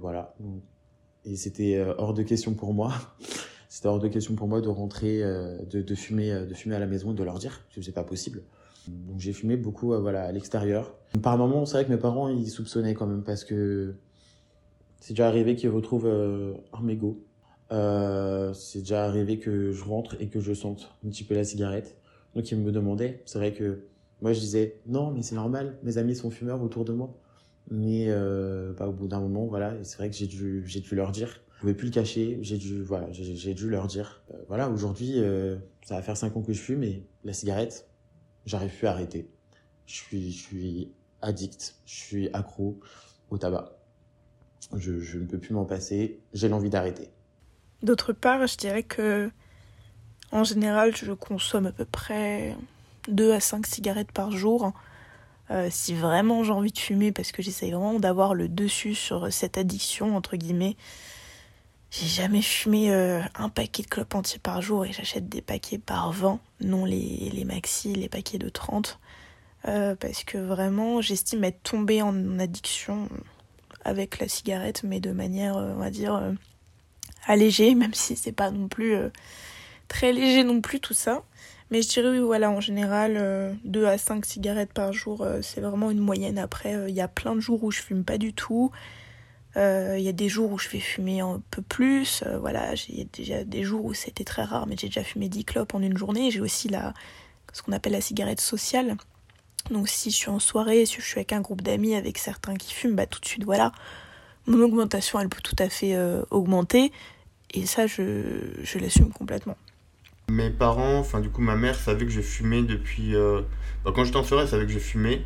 Voilà. 0.00 0.34
Et 1.24 1.36
c'était 1.36 1.76
euh, 1.76 1.94
hors 1.98 2.14
de 2.14 2.22
question 2.22 2.54
pour 2.54 2.74
moi. 2.74 2.92
C'était 3.68 3.88
hors 3.88 3.98
de 3.98 4.06
question 4.06 4.36
pour 4.36 4.46
moi 4.46 4.60
de 4.60 4.68
rentrer, 4.68 5.20
euh, 5.20 5.58
de, 5.64 5.94
fumer, 5.96 6.30
euh, 6.30 6.46
de 6.46 6.54
fumer 6.54 6.76
à 6.76 6.78
la 6.78 6.86
maison 6.86 7.10
et 7.10 7.14
de 7.16 7.22
leur 7.24 7.40
dire 7.40 7.66
que 7.74 7.82
c'est 7.82 7.90
pas 7.90 8.04
possible. 8.04 8.42
Donc 8.86 9.18
j'ai 9.18 9.32
fumé 9.32 9.56
beaucoup, 9.56 9.88
voilà, 10.00 10.22
à 10.22 10.30
l'extérieur. 10.30 10.94
Par 11.22 11.36
moments, 11.36 11.66
c'est 11.66 11.78
vrai 11.78 11.84
que 11.84 11.90
mes 11.90 11.98
parents 11.98 12.28
ils 12.28 12.48
soupçonnaient 12.48 12.94
quand 12.94 13.06
même 13.06 13.24
parce 13.24 13.42
que 13.42 13.96
c'est 15.00 15.14
déjà 15.14 15.26
arrivé 15.26 15.56
qu'ils 15.56 15.70
retrouvent 15.70 16.06
un 16.06 16.82
mégot 16.82 17.24
c'est 17.70 18.80
déjà 18.80 19.06
arrivé 19.06 19.40
que 19.40 19.72
je 19.72 19.82
rentre 19.82 20.14
et 20.20 20.28
que 20.28 20.38
je 20.38 20.52
sente 20.52 20.92
un 21.04 21.08
petit 21.08 21.24
peu 21.24 21.34
la 21.34 21.42
cigarette. 21.42 21.96
Donc 22.36 22.48
ils 22.50 22.58
me 22.58 22.70
demandaient. 22.70 23.22
C'est 23.24 23.38
vrai 23.38 23.52
que 23.52 23.86
moi 24.24 24.32
je 24.32 24.40
disais 24.40 24.80
non 24.86 25.12
mais 25.12 25.20
c'est 25.20 25.34
normal, 25.34 25.78
mes 25.82 25.98
amis 25.98 26.16
sont 26.16 26.30
fumeurs 26.30 26.62
autour 26.62 26.86
de 26.86 26.94
moi. 26.94 27.14
Mais 27.70 28.06
euh, 28.08 28.72
bah, 28.72 28.88
au 28.88 28.92
bout 28.92 29.06
d'un 29.06 29.20
moment 29.20 29.46
voilà, 29.46 29.74
c'est 29.84 29.98
vrai 29.98 30.08
que 30.08 30.16
j'ai 30.16 30.26
dû 30.26 30.64
j'ai 30.66 30.80
dû 30.80 30.94
leur 30.94 31.12
dire. 31.12 31.42
Je 31.54 31.60
pouvais 31.60 31.74
plus 31.74 31.88
le 31.88 31.92
cacher. 31.92 32.38
J'ai 32.40 32.56
dû 32.56 32.82
voilà, 32.82 33.12
j'ai 33.12 33.54
dû 33.54 33.68
leur 33.68 33.86
dire. 33.86 34.22
Euh, 34.32 34.38
voilà 34.48 34.70
aujourd'hui 34.70 35.12
euh, 35.18 35.56
ça 35.84 35.96
va 35.96 36.02
faire 36.02 36.16
cinq 36.16 36.36
ans 36.38 36.42
que 36.42 36.54
je 36.54 36.60
fume 36.60 36.82
et 36.82 37.06
la 37.22 37.34
cigarette 37.34 37.86
j'arrive 38.46 38.74
plus 38.74 38.86
à 38.86 38.92
arrêter. 38.92 39.28
Je 39.84 39.94
suis 39.94 40.32
je 40.32 40.42
suis 40.42 40.92
addict, 41.20 41.76
je 41.84 41.94
suis 41.94 42.30
accro 42.32 42.80
au 43.28 43.36
tabac. 43.36 43.76
Je, 44.74 45.00
je 45.00 45.18
ne 45.18 45.26
peux 45.26 45.38
plus 45.38 45.52
m'en 45.52 45.66
passer. 45.66 46.22
J'ai 46.32 46.48
l'envie 46.48 46.70
d'arrêter. 46.70 47.10
D'autre 47.82 48.14
part, 48.14 48.46
je 48.46 48.56
dirais 48.56 48.84
que 48.84 49.30
en 50.32 50.44
général, 50.44 50.96
je 50.96 51.12
consomme 51.12 51.66
à 51.66 51.72
peu 51.72 51.84
près 51.84 52.56
2 53.08 53.32
à 53.32 53.40
5 53.40 53.66
cigarettes 53.66 54.12
par 54.12 54.30
jour. 54.30 54.72
Euh, 55.50 55.68
si 55.70 55.94
vraiment 55.94 56.42
j'ai 56.42 56.52
envie 56.52 56.72
de 56.72 56.78
fumer, 56.78 57.12
parce 57.12 57.32
que 57.32 57.42
j'essaye 57.42 57.70
vraiment 57.70 57.98
d'avoir 58.00 58.34
le 58.34 58.48
dessus 58.48 58.94
sur 58.94 59.32
cette 59.32 59.58
addiction, 59.58 60.16
entre 60.16 60.36
guillemets, 60.36 60.76
j'ai 61.96 62.08
jamais 62.08 62.42
fumé 62.42 62.90
euh, 62.90 63.20
un 63.36 63.48
paquet 63.48 63.84
de 63.84 63.88
clopes 63.88 64.16
entiers 64.16 64.40
par 64.40 64.60
jour 64.60 64.84
et 64.84 64.92
j'achète 64.92 65.28
des 65.28 65.40
paquets 65.40 65.78
par 65.78 66.10
20, 66.10 66.40
non 66.62 66.84
les, 66.84 67.30
les 67.32 67.44
maxi, 67.44 67.92
les 67.92 68.08
paquets 68.08 68.38
de 68.38 68.48
30. 68.48 68.98
Euh, 69.68 69.94
parce 69.94 70.24
que 70.24 70.36
vraiment, 70.36 71.00
j'estime 71.00 71.44
être 71.44 71.62
tombée 71.62 72.02
en 72.02 72.40
addiction 72.40 73.08
avec 73.84 74.18
la 74.18 74.26
cigarette, 74.26 74.82
mais 74.82 74.98
de 74.98 75.12
manière, 75.12 75.54
on 75.54 75.76
va 75.76 75.90
dire, 75.90 76.16
euh, 76.16 76.32
allégé, 77.26 77.74
même 77.76 77.94
si 77.94 78.16
c'est 78.16 78.32
pas 78.32 78.50
non 78.50 78.66
plus 78.66 78.96
très 79.86 80.12
léger 80.12 80.42
non 80.42 80.60
plus 80.60 80.80
tout 80.80 80.94
ça. 80.94 81.22
Mais 81.74 81.82
je 81.82 81.88
dirais, 81.88 82.08
oui, 82.08 82.20
voilà, 82.20 82.52
en 82.52 82.60
général, 82.60 83.58
2 83.64 83.86
à 83.86 83.98
5 83.98 84.24
cigarettes 84.24 84.72
par 84.72 84.92
jour, 84.92 85.22
euh, 85.22 85.42
c'est 85.42 85.60
vraiment 85.60 85.90
une 85.90 85.98
moyenne. 85.98 86.38
Après, 86.38 86.76
euh, 86.76 86.88
il 86.88 86.94
y 86.94 87.00
a 87.00 87.08
plein 87.08 87.34
de 87.34 87.40
jours 87.40 87.64
où 87.64 87.72
je 87.72 87.80
fume 87.82 88.04
pas 88.04 88.16
du 88.16 88.32
tout. 88.32 88.70
Euh, 89.56 89.96
Il 89.98 90.04
y 90.04 90.08
a 90.08 90.12
des 90.12 90.28
jours 90.28 90.52
où 90.52 90.58
je 90.58 90.68
vais 90.68 90.78
fumer 90.78 91.18
un 91.18 91.42
peu 91.50 91.62
plus. 91.62 92.22
Euh, 92.24 92.38
voilà, 92.38 92.76
j'ai 92.76 93.08
déjà 93.12 93.42
des 93.42 93.64
jours 93.64 93.84
où 93.84 93.92
c'était 93.92 94.22
très 94.22 94.44
rare, 94.44 94.68
mais 94.68 94.76
j'ai 94.78 94.86
déjà 94.86 95.02
fumé 95.02 95.28
10 95.28 95.44
clopes 95.44 95.74
en 95.74 95.82
une 95.82 95.98
journée. 95.98 96.30
J'ai 96.30 96.40
aussi 96.40 96.68
la, 96.68 96.94
ce 97.52 97.60
qu'on 97.62 97.72
appelle 97.72 97.94
la 97.94 98.00
cigarette 98.00 98.40
sociale. 98.40 98.96
Donc 99.72 99.88
si 99.88 100.12
je 100.12 100.16
suis 100.16 100.30
en 100.30 100.38
soirée, 100.38 100.86
si 100.86 101.00
je 101.00 101.04
suis 101.04 101.18
avec 101.18 101.32
un 101.32 101.40
groupe 101.40 101.62
d'amis, 101.62 101.96
avec 101.96 102.18
certains 102.18 102.54
qui 102.54 102.72
fument, 102.72 102.94
bah 102.94 103.06
tout 103.06 103.18
de 103.18 103.26
suite, 103.26 103.42
voilà, 103.42 103.72
mon 104.46 104.60
augmentation, 104.62 105.18
elle 105.18 105.28
peut 105.28 105.42
tout 105.42 105.56
à 105.58 105.68
fait 105.68 105.96
euh, 105.96 106.22
augmenter. 106.30 106.92
Et 107.52 107.66
ça, 107.66 107.88
je, 107.88 108.62
je 108.62 108.78
l'assume 108.78 109.12
complètement. 109.12 109.56
Mes 110.30 110.50
parents, 110.50 110.98
enfin 110.98 111.20
du 111.20 111.28
coup 111.28 111.42
ma 111.42 111.54
mère 111.54 111.74
savait 111.74 112.06
que 112.06 112.10
je 112.10 112.22
fumais 112.22 112.62
depuis... 112.62 113.14
euh, 113.14 113.42
quand 113.84 114.04
j'étais 114.04 114.16
en 114.16 114.24
soirée, 114.24 114.44
elle 114.44 114.48
savait 114.48 114.66
que 114.66 114.72
je 114.72 114.78
fumais. 114.78 115.22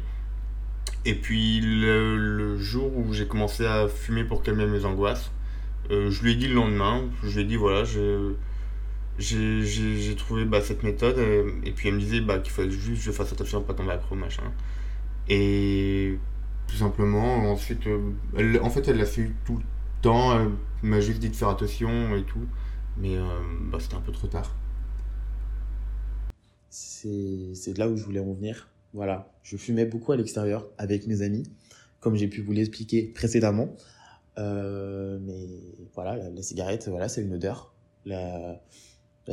Et 1.05 1.15
puis 1.15 1.61
le, 1.61 2.59
jour 2.59 2.97
où 2.97 3.13
j'ai 3.13 3.29
commencé 3.29 3.65
à 3.65 3.87
fumer 3.89 4.25
pour 4.25 4.43
calmer 4.43 4.67
mes 4.67 4.85
angoisses, 4.85 5.31
euh, 5.91 6.11
je 6.11 6.23
lui 6.23 6.33
ai 6.33 6.35
dit 6.35 6.49
le 6.49 6.55
lendemain, 6.55 7.05
je 7.23 7.37
lui 7.37 7.43
ai 7.43 7.45
dit 7.45 7.57
voilà, 7.57 7.85
j'ai 9.19 10.17
trouvé 10.17 10.45
bah, 10.45 10.61
cette 10.61 10.83
méthode. 10.83 11.19
euh, 11.19 11.53
et 11.65 11.71
puis 11.73 11.89
elle 11.89 11.95
me 11.95 12.01
disait 12.01 12.21
bah, 12.21 12.39
qu'il 12.41 12.53
fallait 12.53 12.71
juste 12.71 12.89
que 12.89 12.97
je 12.97 13.13
fasse 13.13 13.33
attention 13.33 13.59
à 13.59 13.63
pas 13.63 13.75
tomber 13.75 13.93
accro, 13.93 14.17
machin. 14.17 14.43
Et 15.29 16.19
tout 16.67 16.77
simplement, 16.77 17.53
ensuite, 17.53 17.89
en 18.63 18.71
fait 18.71 18.89
elle 18.89 18.99
l'a 18.99 19.07
fait 19.07 19.31
tout 19.45 19.59
le 19.59 19.65
temps, 20.03 20.39
elle 20.41 20.51
m'a 20.83 21.01
juste 21.01 21.21
dit 21.21 21.31
de 21.31 21.37
faire 21.37 21.51
attention 21.51 22.17
et 22.17 22.25
tout. 22.25 22.47
Mais 22.99 23.17
bah, 23.71 23.79
c'était 23.81 23.95
un 23.95 24.01
peu 24.01 24.13
trop 24.13 24.27
tard. 24.27 24.51
C'est 27.55 27.79
là 27.79 27.89
où 27.89 27.97
je 27.97 28.05
voulais 28.05 28.21
en 28.21 28.33
venir. 28.33 28.69
Voilà, 28.95 29.31
je 29.43 29.57
fumais 29.57 29.85
beaucoup 29.85 30.13
à 30.13 30.17
l'extérieur 30.17 30.69
avec 30.79 31.07
mes 31.07 31.23
amis, 31.23 31.45
comme 32.01 32.17
j'ai 32.17 32.29
pu 32.29 32.41
vous 32.41 32.53
l'expliquer 32.53 33.03
précédemment. 33.03 33.75
Euh, 34.39 35.19
mais 35.21 35.47
voilà, 35.95 36.31
la, 36.31 36.43
cigarette, 36.43 36.89
voilà, 36.89 37.09
c'est 37.09 37.23
une 37.23 37.35
odeur. 37.35 37.75
La, 38.07 38.61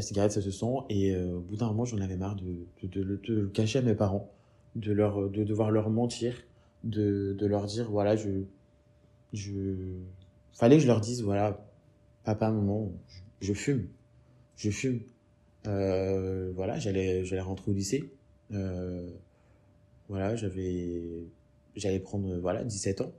cigarette, 0.02 0.34
ça 0.34 0.42
se 0.42 0.52
sent. 0.52 0.74
Et 0.90 1.16
euh, 1.16 1.38
au 1.38 1.42
bout 1.42 1.56
d'un 1.56 1.68
moment, 1.68 1.86
j'en 1.86 2.02
avais 2.02 2.18
marre 2.18 2.36
de, 2.36 2.66
de, 2.84 3.02
le- 3.02 3.48
cacher 3.48 3.80
à 3.80 3.82
mes 3.82 3.96
parents, 3.96 4.32
de, 4.76 4.92
leur, 4.92 5.30
de 5.30 5.44
devoir 5.44 5.72
leur 5.72 5.90
mentir, 5.90 6.36
de, 6.84 7.36
leur 7.42 7.66
dire, 7.66 7.90
voilà, 7.90 8.16
je, 8.16 8.30
je... 9.34 9.52
Fallait 10.54 10.78
que 10.78 10.84
je 10.84 10.88
leur 10.88 11.02
dise, 11.02 11.24
voilà, 11.24 11.66
papa, 12.24 12.52
maman, 12.52 12.92
je 13.42 13.54
fume. 13.54 13.88
Je 14.58 14.70
fume. 14.70 15.02
Euh, 15.68 16.52
voilà, 16.56 16.80
j'allais, 16.80 17.24
rentrer 17.40 17.72
au 17.72 17.74
lycée. 17.74 18.12
Euh, 18.52 19.10
voilà, 20.10 20.36
j'avais, 20.36 21.26
j'allais 21.76 22.00
prendre 22.00 22.38
voilà 22.38 22.64
17 22.64 23.02
ans. 23.02 23.14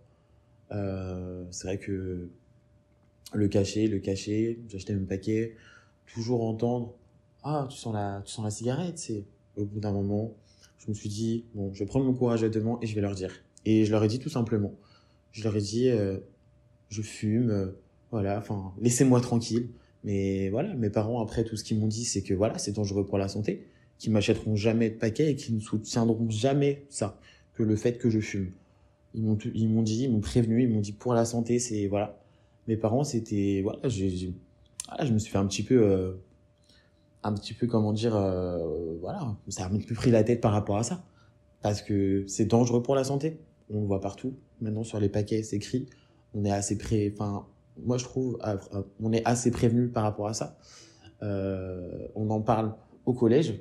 c'est 1.51 1.67
vrai 1.67 1.79
que 1.79 2.29
le 3.33 3.49
cachet, 3.49 3.87
le 3.87 3.99
cachet, 3.99 4.59
j'achetais 4.69 4.95
mon 4.95 5.07
paquet, 5.07 5.57
toujours 6.07 6.45
entendre 6.45 6.95
ah 7.43 7.67
tu 7.71 7.77
sens 7.77 7.95
la 7.95 8.23
tu 8.25 8.33
sens 8.33 8.45
la 8.45 8.51
cigarette, 8.51 8.99
c'est 8.99 9.25
au 9.57 9.65
bout 9.65 9.81
d'un 9.81 9.93
moment, 9.93 10.35
je 10.79 10.89
me 10.89 10.95
suis 10.95 11.09
dit 11.09 11.45
bon, 11.55 11.73
je 11.73 11.81
vais 11.81 11.87
prendre 11.87 12.05
mon 12.05 12.15
courage 12.15 12.43
à 12.45 12.49
deux 12.49 12.61
mains 12.61 12.79
et 12.83 12.87
je 12.87 12.95
vais 12.95 13.01
leur 13.01 13.15
dire. 13.15 13.33
Et 13.65 13.85
je 13.85 13.91
leur 13.91 14.03
ai 14.05 14.09
dit 14.09 14.19
tout 14.19 14.29
simplement, 14.29 14.75
je 15.33 15.43
leur 15.45 15.57
ai 15.57 15.61
dit 15.61 15.91
je 16.89 17.03
fume, 17.03 17.73
voilà, 18.11 18.39
enfin 18.39 18.73
laissez-moi 18.81 19.21
tranquille. 19.21 19.71
Mais 20.05 20.49
voilà, 20.51 20.75
mes 20.75 20.91
parents, 20.91 21.21
après, 21.21 21.45
tout 21.45 21.57
ce 21.57 21.65
qu'ils 21.65 21.79
m'ont 21.79 21.89
dit, 21.89 22.05
c'est 22.05 22.23
que 22.23 22.35
voilà, 22.35 22.59
c'est 22.59 22.73
dangereux 22.73 23.07
pour 23.07 23.19
la 23.19 23.29
santé, 23.29 23.67
qu'ils 23.99 24.13
m'achèteront 24.13 24.57
jamais 24.57 24.91
de 24.91 24.97
paquets 24.97 25.31
et 25.31 25.37
qu'ils 25.37 25.57
ne 25.57 25.61
soutiendront 25.61 26.31
jamais 26.31 26.87
ça, 26.89 27.19
que 27.55 27.63
le 27.63 27.77
fait 27.77 27.99
que 27.99 28.11
je 28.11 28.21
fume. 28.21 28.53
Ils 29.15 29.23
m'ont, 29.23 29.39
ils 29.55 29.69
m'ont 29.69 29.83
dit, 29.83 30.05
ils 30.05 30.13
m'ont 30.13 30.21
prévenu, 30.21 30.63
ils 30.63 30.69
m'ont 30.69 30.81
dit 30.81 30.93
pour 30.93 31.15
la 31.15 31.25
santé, 31.25 31.59
c'est 31.59 31.87
voilà. 31.87 32.21
Mes 32.69 32.77
parents, 32.77 33.05
c'était 33.05 33.63
voilà, 33.63 33.89
je 33.89 35.13
me 35.13 35.19
suis 35.19 35.31
fait 35.31 35.39
un 35.39 35.47
petit 35.47 35.63
peu, 35.63 35.83
euh, 35.83 36.13
un 37.23 37.33
petit 37.33 37.55
peu 37.55 37.67
comment 37.67 37.93
dire, 37.93 38.15
euh, 38.15 38.97
voilà, 39.01 39.37
ça 39.49 39.65
a 39.65 39.69
un 39.69 39.79
peu 39.79 39.95
pris 39.95 40.11
la 40.11 40.25
tête 40.25 40.41
par 40.41 40.53
rapport 40.53 40.77
à 40.77 40.83
ça, 40.83 41.05
parce 41.63 41.83
que 41.83 42.25
c'est 42.27 42.47
dangereux 42.47 42.83
pour 42.83 42.95
la 42.95 43.05
santé. 43.05 43.41
On 43.71 43.81
le 43.81 43.87
voit 43.87 44.01
partout. 44.01 44.35
Maintenant 44.61 44.85
sur 44.85 45.01
les 45.01 45.09
paquets, 45.09 45.43
c'est 45.43 45.57
écrit. 45.57 45.87
On 46.35 46.45
est 46.45 46.51
assez 46.51 46.79
près, 46.79 47.13
enfin, 47.13 47.47
moi 47.85 47.99
je 47.99 48.05
trouve, 48.05 48.39
euh, 48.45 48.57
euh, 48.75 48.83
on 49.01 49.13
est 49.13 49.25
assez 49.25 49.51
prévenu 49.51 49.89
par 49.89 50.03
rapport 50.03 50.29
à 50.29 50.35
ça. 50.35 50.59
Euh, 51.23 52.09
on 52.15 52.31
en 52.31 52.41
parle 52.41 52.75
au 53.05 53.13
collège. 53.13 53.61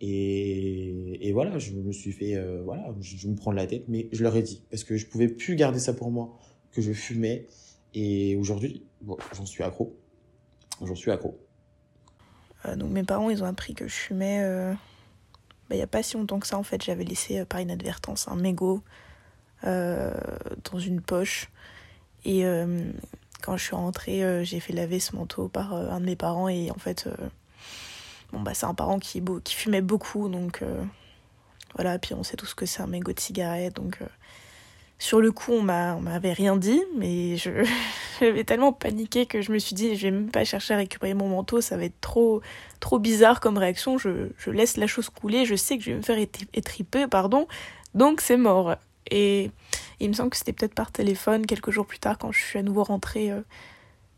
Et, 0.00 1.30
voilà, 1.32 1.58
je 1.58 1.72
me 1.72 1.90
suis 1.90 2.12
fait, 2.12 2.38
voilà, 2.62 2.94
je, 3.00 3.28
me 3.28 3.34
prends 3.34 3.52
la 3.52 3.66
tête, 3.66 3.84
mais 3.88 4.08
je 4.12 4.22
leur 4.22 4.36
ai 4.36 4.42
dit 4.42 4.62
parce 4.70 4.84
que 4.84 4.96
je 4.96 5.06
pouvais 5.06 5.28
plus 5.28 5.56
garder 5.56 5.78
ça 5.78 5.94
pour 5.94 6.10
moi, 6.10 6.38
que 6.70 6.82
je 6.82 6.92
fumais. 6.92 7.46
Et 7.94 8.36
aujourd'hui, 8.36 8.84
j'en 9.34 9.46
suis 9.46 9.62
accro. 9.62 9.96
J'en 10.84 10.94
suis 10.94 11.10
accro. 11.10 11.40
donc 12.76 12.90
mes 12.90 13.04
parents, 13.04 13.30
ils 13.30 13.42
ont 13.42 13.46
appris 13.46 13.74
que 13.74 13.88
je 13.88 13.94
fumais. 13.94 14.42
Bah, 15.68 15.74
il 15.74 15.78
n'y 15.78 15.82
a 15.82 15.86
pas 15.86 16.02
si 16.02 16.16
longtemps 16.18 16.40
que 16.40 16.46
ça, 16.46 16.58
en 16.58 16.62
fait, 16.62 16.82
j'avais 16.84 17.04
laissé 17.04 17.46
par 17.46 17.60
inadvertance 17.60 18.28
un 18.28 18.36
mégot 18.36 18.82
dans 19.62 20.78
une 20.78 21.00
poche. 21.00 21.50
Et 22.26 22.44
quand 23.46 23.56
je 23.56 23.62
suis 23.62 23.76
rentrée, 23.76 24.24
euh, 24.24 24.42
j'ai 24.42 24.58
fait 24.58 24.72
laver 24.72 24.98
ce 24.98 25.14
manteau 25.14 25.46
par 25.46 25.72
euh, 25.72 25.88
un 25.90 26.00
de 26.00 26.04
mes 26.04 26.16
parents 26.16 26.48
et 26.48 26.72
en 26.72 26.78
fait, 26.78 27.06
euh, 27.06 27.14
bon 28.32 28.40
bah 28.40 28.54
c'est 28.54 28.66
un 28.66 28.74
parent 28.74 28.98
qui, 28.98 29.22
fumait 29.48 29.82
beaucoup 29.82 30.28
donc 30.28 30.64
voilà. 31.76 31.96
Puis 32.00 32.12
on 32.14 32.24
sait 32.24 32.36
tous 32.36 32.54
que 32.54 32.66
c'est 32.66 32.82
un 32.82 32.88
mégot 32.88 33.12
de 33.12 33.20
cigarette 33.20 33.76
donc 33.76 34.00
sur 34.98 35.20
le 35.20 35.30
coup 35.30 35.52
on 35.52 35.62
m'avait 35.62 36.32
rien 36.32 36.56
dit 36.56 36.82
mais 36.96 37.36
je 37.36 37.50
j'avais 38.20 38.44
tellement 38.44 38.72
paniqué 38.72 39.26
que 39.26 39.42
je 39.42 39.52
me 39.52 39.58
suis 39.58 39.74
dit 39.74 39.94
je 39.94 40.04
vais 40.04 40.10
même 40.10 40.30
pas 40.30 40.44
chercher 40.44 40.74
à 40.74 40.78
récupérer 40.78 41.14
mon 41.14 41.28
manteau 41.28 41.60
ça 41.60 41.76
va 41.76 41.84
être 41.84 42.00
trop 42.00 42.40
trop 42.80 42.98
bizarre 42.98 43.40
comme 43.40 43.58
réaction 43.58 43.98
je, 43.98 44.30
je 44.38 44.50
laisse 44.50 44.78
la 44.78 44.86
chose 44.86 45.10
couler 45.10 45.44
je 45.44 45.54
sais 45.54 45.76
que 45.76 45.84
je 45.84 45.90
vais 45.90 45.96
me 45.98 46.02
faire 46.02 46.18
étriper 46.54 47.06
pardon 47.06 47.46
donc 47.94 48.22
c'est 48.22 48.38
mort 48.38 48.76
et 49.10 49.50
il 50.00 50.08
me 50.08 50.14
semble 50.14 50.30
que 50.30 50.36
c'était 50.36 50.52
peut-être 50.52 50.74
par 50.74 50.92
téléphone, 50.92 51.46
quelques 51.46 51.70
jours 51.70 51.86
plus 51.86 51.98
tard, 51.98 52.18
quand 52.18 52.32
je 52.32 52.40
suis 52.40 52.58
à 52.58 52.62
nouveau 52.62 52.84
rentrée 52.84 53.30
euh, 53.30 53.40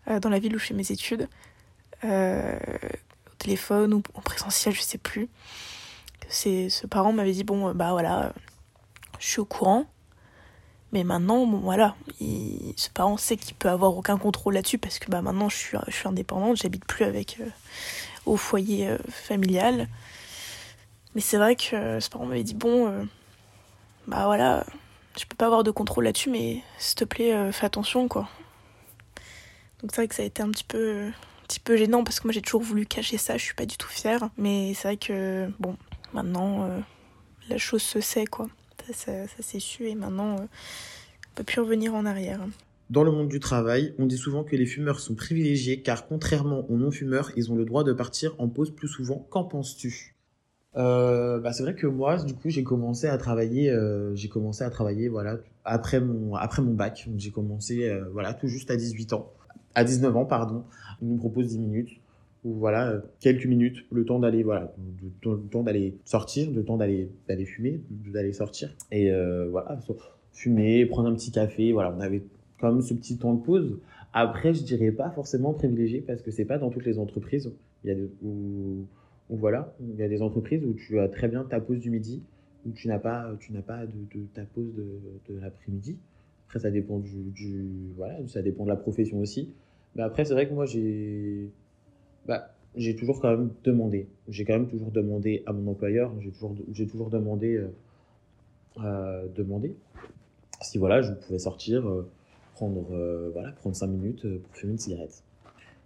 euh, 0.09 0.21
dans 0.21 0.29
la 0.29 0.39
ville 0.39 0.55
où 0.57 0.59
je 0.59 0.67
fais 0.67 0.75
mes 0.75 0.91
études. 0.91 1.29
Euh, 2.05 2.59
au 3.27 3.35
téléphone 3.39 3.95
ou 3.95 4.03
en 4.15 4.21
présentiel, 4.21 4.75
je 4.75 4.81
sais 4.81 4.99
plus. 4.99 5.29
C'est, 6.29 6.69
ce 6.69 6.87
parent 6.87 7.13
m'avait 7.13 7.33
dit 7.33 7.45
Bon, 7.45 7.73
bah 7.75 7.93
voilà, 7.93 8.33
je 9.19 9.27
suis 9.27 9.41
au 9.41 9.45
courant. 9.45 9.87
Mais 10.91 11.05
maintenant, 11.05 11.45
voilà, 11.45 11.97
ce 12.19 12.89
parent 12.89 13.19
sait 13.19 13.37
qu'il 13.37 13.55
peut 13.55 13.69
avoir 13.69 13.95
aucun 13.95 14.17
contrôle 14.17 14.55
là-dessus 14.55 14.79
parce 14.79 14.99
que 14.99 15.11
bah, 15.11 15.21
maintenant 15.21 15.51
je 15.51 15.57
suis, 15.57 15.79
je 15.87 15.93
suis 15.93 16.09
indépendante, 16.09 16.57
j'habite 16.57 16.87
plus 16.87 17.05
avec 17.05 17.39
au 18.25 18.39
foyer 18.39 18.97
familial. 19.11 19.87
Mais 21.15 21.21
c'est 21.21 21.37
vrai 21.37 21.57
que 21.57 22.01
ce 22.01 22.09
parent 22.09 22.25
m'avait 22.25 22.43
dit 22.43 22.55
bon, 22.55 23.07
bah 24.09 24.25
voilà, 24.25 24.65
je 25.19 25.27
peux 25.27 25.37
pas 25.37 25.47
avoir 25.47 25.63
de 25.65 25.71
contrôle 25.71 26.05
là-dessus, 26.05 26.31
mais 26.31 26.63
s'il 26.79 26.97
te 26.97 27.05
plaît, 27.05 27.35
euh, 27.35 27.53
fais 27.53 27.67
attention, 27.67 28.09
quoi. 28.09 28.27
Donc 29.81 29.91
c'est 29.93 29.97
vrai 29.97 30.09
que 30.09 30.15
ça 30.15 30.23
a 30.23 30.27
été 30.27 30.43
un 30.43 30.51
petit 30.51 30.65
peu, 30.65 31.09
un 31.09 31.47
petit 31.47 31.61
peu 31.61 31.77
gênant 31.77 32.03
parce 32.03 32.19
que 32.19 32.27
moi 32.27 32.33
j'ai 32.33 32.41
toujours 32.41 32.63
voulu 32.63 32.87
cacher 32.87 33.19
ça, 33.19 33.37
je 33.37 33.45
suis 33.45 33.55
pas 33.55 33.67
du 33.67 33.77
tout 33.77 33.89
fière. 33.89 34.31
Mais 34.39 34.73
c'est 34.75 34.89
vrai 34.89 34.97
que, 34.97 35.49
bon, 35.61 35.77
maintenant, 36.15 36.65
euh, 36.65 36.81
la 37.51 37.59
chose 37.59 37.83
se 37.83 38.01
sait, 38.01 38.25
quoi. 38.25 38.49
Ça, 38.95 39.13
s'est 39.41 39.61
su 39.61 39.87
et 39.87 39.95
maintenant, 39.95 40.37
euh, 40.37 40.45
on 40.45 41.35
peut 41.35 41.45
plus 41.45 41.61
revenir 41.61 41.95
en 41.95 42.07
arrière. 42.07 42.41
Dans 42.89 43.05
le 43.05 43.13
monde 43.13 43.29
du 43.29 43.39
travail, 43.39 43.95
on 43.99 44.07
dit 44.07 44.17
souvent 44.17 44.43
que 44.43 44.57
les 44.57 44.65
fumeurs 44.65 45.01
sont 45.01 45.15
privilégiés 45.15 45.83
car 45.83 46.07
contrairement 46.07 46.65
aux 46.71 46.79
non-fumeurs, 46.79 47.31
ils 47.37 47.53
ont 47.53 47.55
le 47.55 47.67
droit 47.67 47.85
de 47.85 47.93
partir 47.93 48.35
en 48.39 48.49
pause 48.49 48.75
plus 48.75 48.89
souvent. 48.89 49.27
Qu'en 49.29 49.45
penses-tu? 49.45 50.15
Euh, 50.79 51.41
bah 51.41 51.53
c'est 51.53 51.63
vrai 51.63 51.75
que 51.75 51.87
moi, 51.87 52.23
du 52.23 52.35
coup, 52.35 52.49
j'ai 52.49 52.63
commencé 52.63 53.07
à 53.09 53.19
travailler, 53.19 53.71
euh, 53.71 54.15
j'ai 54.15 54.29
commencé 54.29 54.63
à 54.63 54.71
travailler, 54.71 55.09
voilà, 55.09 55.39
après 55.65 56.01
mon, 56.01 56.35
après 56.37 56.63
mon 56.63 56.75
bac. 56.75 57.09
J'ai 57.17 57.31
commencé, 57.31 57.89
euh, 57.89 58.05
voilà, 58.13 58.35
tout 58.35 58.47
juste 58.47 58.71
à 58.71 58.77
18 58.77 59.13
ans, 59.13 59.33
à 59.75 59.85
19 59.85 60.17
ans, 60.17 60.25
pardon. 60.25 60.65
On 61.03 61.07
nous 61.07 61.17
propose 61.17 61.49
10 61.49 61.59
minutes, 61.59 61.91
ou 62.45 62.55
voilà, 62.55 63.03
quelques 63.21 63.47
minutes, 63.47 63.85
le 63.91 64.05
temps 64.05 64.21
d'aller, 64.21 64.43
voilà, 64.43 64.73
le 65.25 65.39
temps 65.51 65.63
d'aller 65.63 65.97
sortir, 66.05 66.51
le 66.51 66.65
temps 66.65 66.77
d'aller, 66.77 67.11
d'aller 67.29 67.45
fumer, 67.45 67.81
d'aller 67.91 68.33
sortir, 68.33 68.71
et 68.93 69.11
voilà, 69.51 69.79
fumer, 70.33 70.87
prendre 70.87 71.09
un 71.09 71.15
petit 71.15 71.33
café, 71.33 71.73
voilà, 71.73 71.93
on 71.97 72.01
avait 72.01 72.23
quand 72.61 72.73
même 72.73 72.83
ce 72.83 72.95
petit 72.95 73.17
temps 73.19 73.35
de 73.35 73.43
pause. 73.43 73.79
Après, 74.13 74.55
je 74.55 74.63
dirais 74.63 74.91
pas 74.91 75.11
forcément 75.11 75.53
privilégié 75.53 76.01
parce 76.01 76.23
que 76.23 76.31
c'est 76.31 76.45
pas 76.45 76.59
dans 76.59 76.71
toutes 76.71 76.87
les 76.87 76.99
entreprises. 76.99 77.53
Où, 78.23 78.87
voilà, 79.31 79.75
il 79.81 79.97
y 79.97 80.03
a 80.03 80.09
des 80.09 80.23
entreprises 80.23 80.65
où 80.65 80.73
tu 80.75 80.99
as 80.99 81.09
très 81.09 81.29
bien 81.29 81.45
ta 81.45 81.61
pause 81.61 81.79
du 81.79 81.91
midi, 81.91 82.23
où 82.67 82.73
tu 82.73 82.89
n'as 82.89 82.99
pas, 82.99 83.31
tu 83.41 83.53
n'as 83.53 83.63
pas 83.63 83.85
de, 83.87 84.21
ta 84.35 84.43
pause 84.43 84.73
de, 84.75 85.39
l'après-midi. 85.39 85.99
Après, 86.47 86.61
ça 86.61 86.71
dépend 86.71 86.99
du, 86.99 87.93
voilà, 87.97 88.17
ça 88.27 88.43
dépend 88.43 88.65
de 88.65 88.71
la 88.71 88.77
profession 88.77 89.21
aussi. 89.21 89.53
Mais 89.95 90.03
après, 90.03 90.25
c'est 90.25 90.33
vrai 90.33 90.49
que 90.49 90.55
moi, 90.55 90.65
j'ai, 90.65 91.51
bah, 92.27 92.55
j'ai 92.75 92.97
toujours 92.97 93.21
quand 93.21 93.31
même 93.31 93.51
demandé. 93.65 94.09
J'ai 94.29 94.45
quand 94.45 94.55
même 94.55 94.69
toujours 94.69 94.91
demandé 94.91 95.43
à 95.47 95.53
mon 95.53 95.71
employeur. 95.71 96.13
J'ai 96.21 96.31
toujours, 96.31 96.55
j'ai 96.73 96.87
toujours 96.87 97.11
demandé, 97.11 97.57
euh 98.81 99.27
demandé 99.35 99.75
si 100.63 100.79
voilà, 100.79 101.03
je 101.03 101.13
pouvais 101.13 101.39
sortir, 101.39 101.89
euh, 101.89 102.09
prendre, 102.55 102.87
euh, 102.93 103.31
voilà, 103.33 103.53
prendre 103.53 103.77
cinq 103.77 103.89
minutes 103.89 104.23
pour 104.23 104.57
fumer 104.57 104.73
une 104.73 104.79
cigarette. 104.79 105.23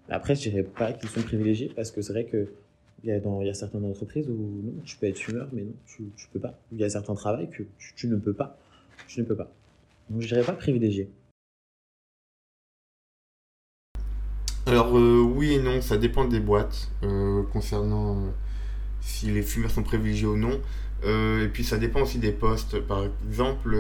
Après, 0.09 0.35
je 0.35 0.49
dirais 0.49 0.63
pas 0.63 0.93
qu'ils 0.93 1.09
sont 1.09 1.23
privilégiés 1.23 1.71
parce 1.75 1.91
que 1.91 2.03
c'est 2.03 2.13
vrai 2.13 2.25
que 2.25 2.53
il 3.05 3.11
y, 3.11 3.49
a 3.49 3.55
certaines 3.55 3.85
entreprises 3.85 4.29
où 4.29 4.33
non, 4.33 4.83
tu 4.85 4.97
peux 4.97 5.07
être 5.07 5.19
fumeur, 5.19 5.49
mais 5.53 5.63
non, 5.63 5.73
tu, 5.87 6.05
tu 6.17 6.29
peux 6.33 6.39
pas. 6.39 6.55
Il 6.71 6.79
y 6.79 6.85
a 6.85 6.91
certains 6.91 7.15
travails 7.15 7.51
que 7.51 7.65
tu, 7.97 8.07
ne 8.07 8.17
peux 8.17 8.33
pas. 8.33 8.57
Tu 9.09 9.21
ne 9.21 9.25
peux 9.25 9.35
pas. 9.35 9.51
Donc 10.09 10.21
je 10.21 10.29
dirais 10.29 10.45
pas 10.45 10.53
privilégié. 10.53 11.11
Alors 14.67 14.97
euh, 14.97 15.21
oui 15.21 15.55
et 15.55 15.59
non, 15.59 15.81
ça 15.81 15.99
dépend 15.99 16.25
des 16.27 16.39
boîtes 16.39 16.93
euh, 17.03 17.43
concernant 17.53 18.17
euh, 18.17 18.31
si 19.01 19.27
les 19.33 19.43
fumeurs 19.43 19.73
sont 19.73 19.83
privilégiés 19.83 20.27
ou 20.27 20.37
non. 20.37 20.61
et 21.05 21.49
puis 21.53 21.65
ça 21.65 21.79
dépend 21.79 22.03
aussi 22.03 22.19
des 22.19 22.31
postes. 22.31 22.79
Par 22.81 23.05
exemple, 23.27 23.77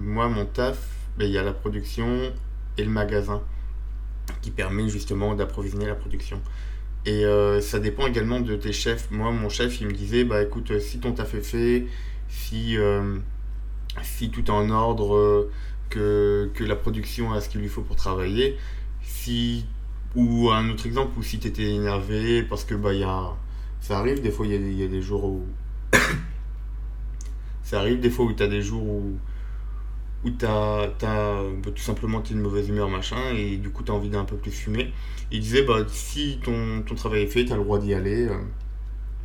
moi 0.00 0.28
mon 0.28 0.46
taf, 0.46 1.08
ben, 1.16 1.26
il 1.26 1.32
y 1.32 1.38
a 1.38 1.44
la 1.44 1.52
production 1.52 2.32
et 2.76 2.82
le 2.82 2.90
magasin 2.90 3.40
qui 4.42 4.50
permet 4.50 4.88
justement 4.88 5.36
d'approvisionner 5.36 5.86
la 5.86 5.94
production. 5.94 6.40
Et 7.06 7.24
euh, 7.26 7.60
ça 7.60 7.80
dépend 7.80 8.06
également 8.06 8.40
de 8.40 8.56
tes 8.56 8.72
chefs. 8.72 9.10
Moi, 9.10 9.30
mon 9.30 9.48
chef, 9.48 9.80
il 9.80 9.88
me 9.88 9.92
disait, 9.92 10.24
bah 10.24 10.42
écoute, 10.42 10.70
euh, 10.70 10.80
si 10.80 11.00
ton 11.00 11.12
taf 11.12 11.34
est 11.34 11.42
fait, 11.42 11.86
si, 12.28 12.78
euh, 12.78 13.18
si 14.02 14.30
tout 14.30 14.44
est 14.46 14.50
en 14.50 14.70
ordre, 14.70 15.50
que, 15.90 16.50
que, 16.54 16.64
la 16.64 16.76
production 16.76 17.32
a 17.32 17.40
ce 17.40 17.48
qu'il 17.50 17.60
lui 17.60 17.68
faut 17.68 17.82
pour 17.82 17.96
travailler, 17.96 18.56
si, 19.02 19.66
ou 20.14 20.50
un 20.50 20.70
autre 20.70 20.86
exemple, 20.86 21.18
ou 21.18 21.22
si 21.22 21.38
tu 21.38 21.48
étais 21.48 21.74
énervé, 21.74 22.42
parce 22.42 22.64
que 22.64 22.74
bah, 22.74 22.94
y 22.94 23.04
a, 23.04 23.34
ça 23.80 23.98
arrive, 23.98 24.22
des 24.22 24.30
fois, 24.30 24.46
il 24.46 24.52
y, 24.80 24.84
a 24.84 24.88
des 24.88 25.02
jours 25.02 25.24
où... 25.24 25.44
ça 27.62 27.80
arrive 27.80 28.00
des 28.00 28.10
fois 28.10 28.24
où 28.24 28.32
tu 28.32 28.42
as 28.42 28.48
des 28.48 28.62
jours 28.62 28.82
où 28.82 29.18
où 30.24 30.30
t'as, 30.30 30.88
t'as 30.98 31.42
bah, 31.42 31.70
tout 31.74 31.82
simplement 31.82 32.20
t'es 32.20 32.32
une 32.32 32.40
mauvaise 32.40 32.68
humeur 32.68 32.88
machin 32.88 33.34
et 33.34 33.56
du 33.56 33.70
coup 33.70 33.82
t'as 33.82 33.92
envie 33.92 34.08
d'un 34.08 34.24
peu 34.24 34.36
plus 34.36 34.50
fumer. 34.50 34.92
Il 35.30 35.40
disait 35.40 35.62
bah 35.62 35.84
si 35.88 36.40
ton, 36.42 36.82
ton 36.82 36.94
travail 36.94 37.22
est 37.22 37.26
fait, 37.26 37.44
t'as 37.44 37.56
le 37.56 37.64
droit 37.64 37.78
d'y 37.78 37.94
aller, 37.94 38.28
euh, 38.28 38.38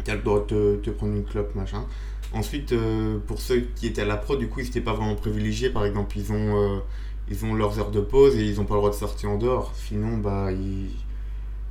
t'as 0.04 0.16
le 0.16 0.22
droit 0.22 0.46
de 0.46 0.80
te, 0.84 0.90
prendre 0.90 1.14
une 1.14 1.24
clope 1.24 1.56
machin. 1.56 1.86
Ensuite 2.34 2.74
euh, 2.74 3.18
pour 3.26 3.40
ceux 3.40 3.62
qui 3.76 3.88
étaient 3.88 4.02
à 4.02 4.06
la 4.06 4.18
pro, 4.18 4.36
du 4.36 4.50
coup 4.50 4.60
ils 4.60 4.66
n'étaient 4.66 4.82
pas 4.82 4.94
vraiment 4.94 5.16
privilégiés. 5.16 5.70
Par 5.70 5.86
exemple 5.86 6.18
ils 6.18 6.32
ont 6.32 6.76
euh, 6.76 6.80
ils 7.30 7.46
ont 7.46 7.54
leurs 7.54 7.80
heures 7.80 7.92
de 7.92 8.02
pause 8.02 8.36
et 8.36 8.44
ils 8.44 8.58
n'ont 8.58 8.66
pas 8.66 8.76
le 8.76 8.82
droit 8.82 8.92
de 8.92 8.96
sortir 8.96 9.30
en 9.30 9.38
dehors. 9.38 9.74
Sinon 9.76 10.18
bah 10.18 10.52
ils 10.52 10.90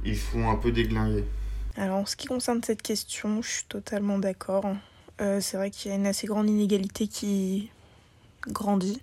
ils 0.04 0.16
font 0.16 0.48
un 0.50 0.56
peu 0.56 0.72
déglinguer. 0.72 1.24
Alors 1.76 1.98
en 1.98 2.06
ce 2.06 2.16
qui 2.16 2.28
concerne 2.28 2.62
cette 2.64 2.82
question, 2.82 3.42
je 3.42 3.48
suis 3.48 3.64
totalement 3.68 4.18
d'accord. 4.18 4.64
c'est 5.18 5.56
vrai 5.56 5.70
qu'il 5.70 5.90
y 5.90 5.94
a 5.94 5.96
une 5.96 6.06
assez 6.06 6.26
grande 6.26 6.48
inégalité 6.48 7.08
qui 7.08 7.70
grandit 8.48 9.02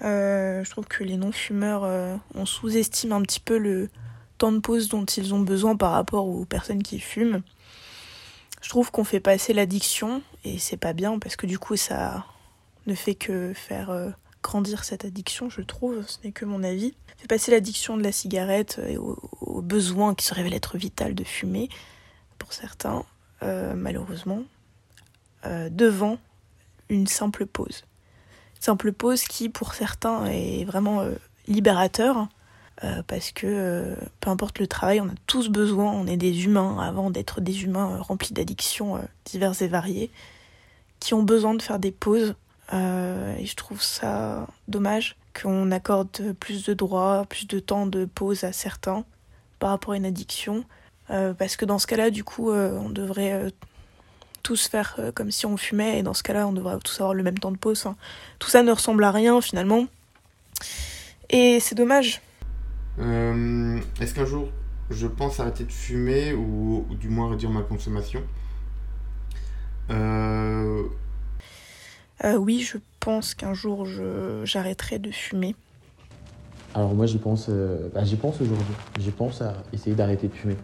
je 0.00 0.70
trouve 0.70 0.86
que 0.86 1.04
les 1.04 1.16
non-fumeurs, 1.16 2.20
on 2.34 2.46
sous-estime 2.46 3.12
un 3.12 3.22
petit 3.22 3.40
peu 3.40 3.58
le 3.58 3.90
temps 4.38 4.52
de 4.52 4.60
pause 4.60 4.88
dont 4.88 5.04
ils 5.04 5.34
ont 5.34 5.40
besoin 5.40 5.76
par 5.76 5.92
rapport 5.92 6.26
aux 6.26 6.44
personnes 6.44 6.82
qui 6.82 7.00
fument. 7.00 7.42
Je 8.62 8.68
trouve 8.68 8.90
qu'on 8.90 9.04
fait 9.04 9.20
passer 9.20 9.52
l'addiction 9.52 10.22
et 10.44 10.58
c'est 10.58 10.76
pas 10.76 10.92
bien 10.92 11.18
parce 11.18 11.36
que 11.36 11.46
du 11.46 11.58
coup 11.58 11.76
ça 11.76 12.24
ne 12.86 12.94
fait 12.94 13.14
que 13.14 13.52
faire 13.54 14.14
grandir 14.42 14.84
cette 14.84 15.04
addiction, 15.04 15.50
je 15.50 15.60
trouve, 15.60 16.06
ce 16.06 16.18
n'est 16.24 16.32
que 16.32 16.44
mon 16.44 16.62
avis. 16.62 16.94
Fait 17.16 17.26
passer 17.26 17.50
l'addiction 17.50 17.96
de 17.96 18.02
la 18.02 18.12
cigarette 18.12 18.80
et 18.86 18.96
au, 18.96 19.16
besoin 19.62 20.14
qui 20.14 20.24
se 20.24 20.34
révèle 20.34 20.54
être 20.54 20.78
vital 20.78 21.14
de 21.14 21.24
fumer, 21.24 21.68
pour 22.38 22.52
certains, 22.52 23.04
euh, 23.42 23.74
malheureusement, 23.74 24.44
euh, 25.44 25.68
devant 25.68 26.18
une 26.88 27.06
simple 27.06 27.44
pause. 27.44 27.84
Simple 28.60 28.92
pause 28.92 29.22
qui, 29.24 29.48
pour 29.48 29.74
certains, 29.74 30.26
est 30.26 30.64
vraiment 30.64 31.00
euh, 31.00 31.14
libérateur, 31.46 32.28
parce 33.08 33.32
que 33.32 33.96
peu 34.20 34.30
importe 34.30 34.60
le 34.60 34.68
travail, 34.68 35.00
on 35.00 35.08
a 35.08 35.14
tous 35.26 35.48
besoin, 35.48 35.90
on 35.90 36.06
est 36.06 36.16
des 36.16 36.44
humains 36.44 36.78
avant 36.78 37.10
d'être 37.10 37.40
des 37.40 37.64
humains 37.64 37.98
remplis 38.00 38.32
d'addictions 38.32 39.00
diverses 39.24 39.62
et 39.62 39.66
variées, 39.66 40.12
qui 41.00 41.12
ont 41.12 41.24
besoin 41.24 41.54
de 41.54 41.62
faire 41.62 41.80
des 41.80 41.90
pauses 41.90 42.36
euh, 42.72 43.36
et 43.36 43.46
je 43.46 43.56
trouve 43.56 43.82
ça 43.82 44.46
dommage 44.66 45.16
qu'on 45.40 45.70
accorde 45.70 46.34
plus 46.38 46.64
de 46.64 46.74
droits, 46.74 47.24
plus 47.28 47.46
de 47.46 47.58
temps 47.58 47.86
de 47.86 48.04
pause 48.04 48.44
à 48.44 48.52
certains 48.52 49.04
par 49.58 49.70
rapport 49.70 49.94
à 49.94 49.96
une 49.96 50.06
addiction. 50.06 50.64
Euh, 51.10 51.32
parce 51.32 51.56
que 51.56 51.64
dans 51.64 51.78
ce 51.78 51.86
cas-là, 51.86 52.10
du 52.10 52.24
coup, 52.24 52.50
euh, 52.50 52.78
on 52.78 52.90
devrait 52.90 53.50
tous 54.42 54.68
faire 54.68 54.98
comme 55.14 55.30
si 55.30 55.46
on 55.46 55.56
fumait, 55.56 55.98
et 55.98 56.02
dans 56.02 56.14
ce 56.14 56.22
cas-là, 56.22 56.46
on 56.46 56.52
devrait 56.52 56.78
tous 56.84 57.00
avoir 57.00 57.14
le 57.14 57.22
même 57.22 57.38
temps 57.38 57.52
de 57.52 57.56
pause. 57.56 57.86
tout 58.38 58.50
ça 58.50 58.62
ne 58.62 58.72
ressemble 58.72 59.04
à 59.04 59.10
rien 59.10 59.40
finalement. 59.40 59.86
Et 61.30 61.60
c'est 61.60 61.74
dommage. 61.74 62.20
Est-ce 62.98 64.14
qu'un 64.14 64.26
jour 64.26 64.48
je 64.90 65.06
pense 65.06 65.38
arrêter 65.38 65.64
de 65.64 65.72
fumer 65.72 66.32
ou, 66.32 66.86
ou, 66.88 66.94
du 66.94 67.08
moins 67.08 67.30
réduire 67.30 67.50
ma 67.50 67.62
consommation? 67.62 68.22
Euh, 72.24 72.36
oui, 72.36 72.60
je 72.60 72.78
pense 73.00 73.34
qu'un 73.34 73.54
jour 73.54 73.86
j'arrêterai 74.44 74.98
de 74.98 75.10
fumer. 75.10 75.54
Alors 76.74 76.94
moi 76.94 77.06
j'y 77.06 77.18
pense, 77.18 77.46
euh, 77.48 77.88
bah, 77.94 78.04
j'y 78.04 78.16
pense 78.16 78.40
aujourd'hui. 78.40 78.74
J'y 78.98 79.10
pense 79.10 79.40
à 79.40 79.54
essayer 79.72 79.96
d'arrêter 79.96 80.28
de 80.28 80.34
fumer. 80.34 80.56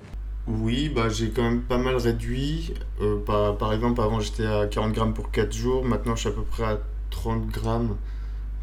Oui, 0.47 0.91
bah, 0.91 1.09
j'ai 1.09 1.31
quand 1.31 1.43
même 1.43 1.63
pas 1.63 1.79
mal 1.79 1.97
réduit. 1.97 2.75
Euh, 3.01 3.19
par, 3.25 3.57
par, 3.57 3.73
exemple, 3.73 4.01
avant 4.01 4.21
j'étais 4.21 4.47
à 4.47 4.67
40 4.67 4.93
grammes 4.93 5.15
pour 5.15 5.31
4 5.31 5.53
jours. 5.53 5.85
Maintenant 5.85 6.15
je 6.17 6.21
suis 6.21 6.29
à 6.29 6.33
peu 6.33 6.43
près 6.43 6.65
à 6.65 6.79
30 7.11 7.47
grammes 7.49 7.97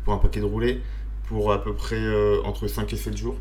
pour 0.03 0.13
un 0.13 0.17
paquet 0.17 0.39
de 0.39 0.45
roulés 0.45 0.81
pour 1.27 1.51
à 1.53 1.63
peu 1.63 1.73
près 1.73 1.99
entre 2.43 2.67
5 2.67 2.91
et 2.93 2.97
7 2.97 3.17
jours. 3.17 3.37